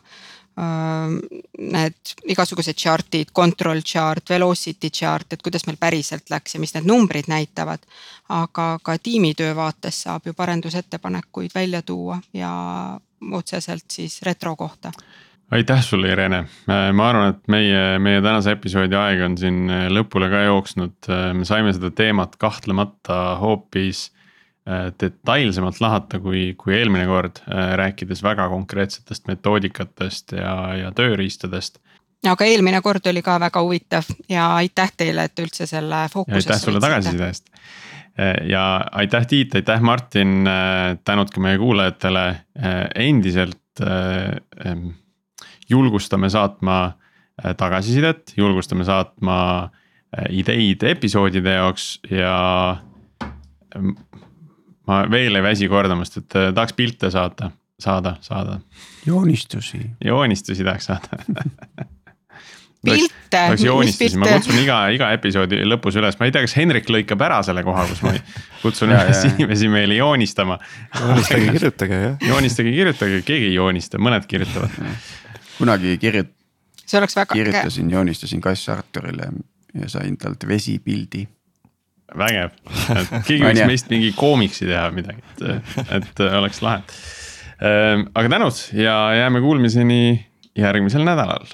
[0.59, 6.89] need igasugused chart'id, control chart, velocity chart, et kuidas meil päriselt läks ja mis need
[6.89, 7.85] numbrid näitavad.
[8.29, 12.51] aga ka tiimitöö vaates saab ju parendusettepanekuid välja tuua ja
[13.33, 14.93] otseselt siis retro kohta.
[15.51, 16.43] Aitäh sulle, Irene,
[16.93, 21.73] ma arvan, et meie, meie tänase episoodi aeg on siin lõpule ka jooksnud, me saime
[21.73, 24.18] seda teemat kahtlemata hoopis Äh,
[25.01, 31.79] detailsemalt lahata kui, kui eelmine kord, äh, rääkides väga konkreetsetest metoodikatest ja, ja tööriistadest.
[32.27, 36.53] aga eelmine kord oli ka väga huvitav ja aitäh teile, et üldse selle fookusesse.
[36.53, 37.49] aitäh sulle tagasiside eest.
[38.19, 40.45] Äh, ja aitäh, Tiit, aitäh, Martin,
[41.05, 42.27] tänud ka meie kuulajatele,
[42.95, 43.81] endiselt
[45.71, 46.99] julgustame saatma
[47.57, 49.71] tagasisidet, julgustame saatma
[50.35, 52.37] ideid episoodide jaoks ja
[54.89, 58.59] ma veel ei väsi kordamast, et äh, tahaks pilte saata, saada, saada.
[59.07, 59.81] joonistusi.
[60.05, 61.19] joonistusi tahaks saada
[62.85, 63.15] pilte.
[63.31, 67.25] tahaks joonistusi, ma kutsun iga, iga episoodi lõpus üles, ma ei tea, kas Henrik lõikab
[67.29, 68.15] ära selle koha, kus ma
[68.65, 70.59] kutsun üles inimesi meile joonistama.
[70.97, 72.29] joonistage, kirjutage jah.
[72.33, 74.79] joonistage, kirjutage, keegi ei joonista, mõned kirjutavad.
[75.59, 76.35] kunagi kirjut-.
[76.85, 77.35] see oleks väga.
[77.35, 79.33] kirjutasin, joonistasin kass Arturile
[79.77, 81.27] ja sain talt vesipildi
[82.17, 82.55] vägev,
[82.99, 86.83] et keegi võiks meist mingi koomiksi teha midagi, et, et oleks lahe.
[87.59, 90.01] Ehm, aga tänud ja jääme kuulmiseni
[90.59, 91.49] järgmisel nädalal.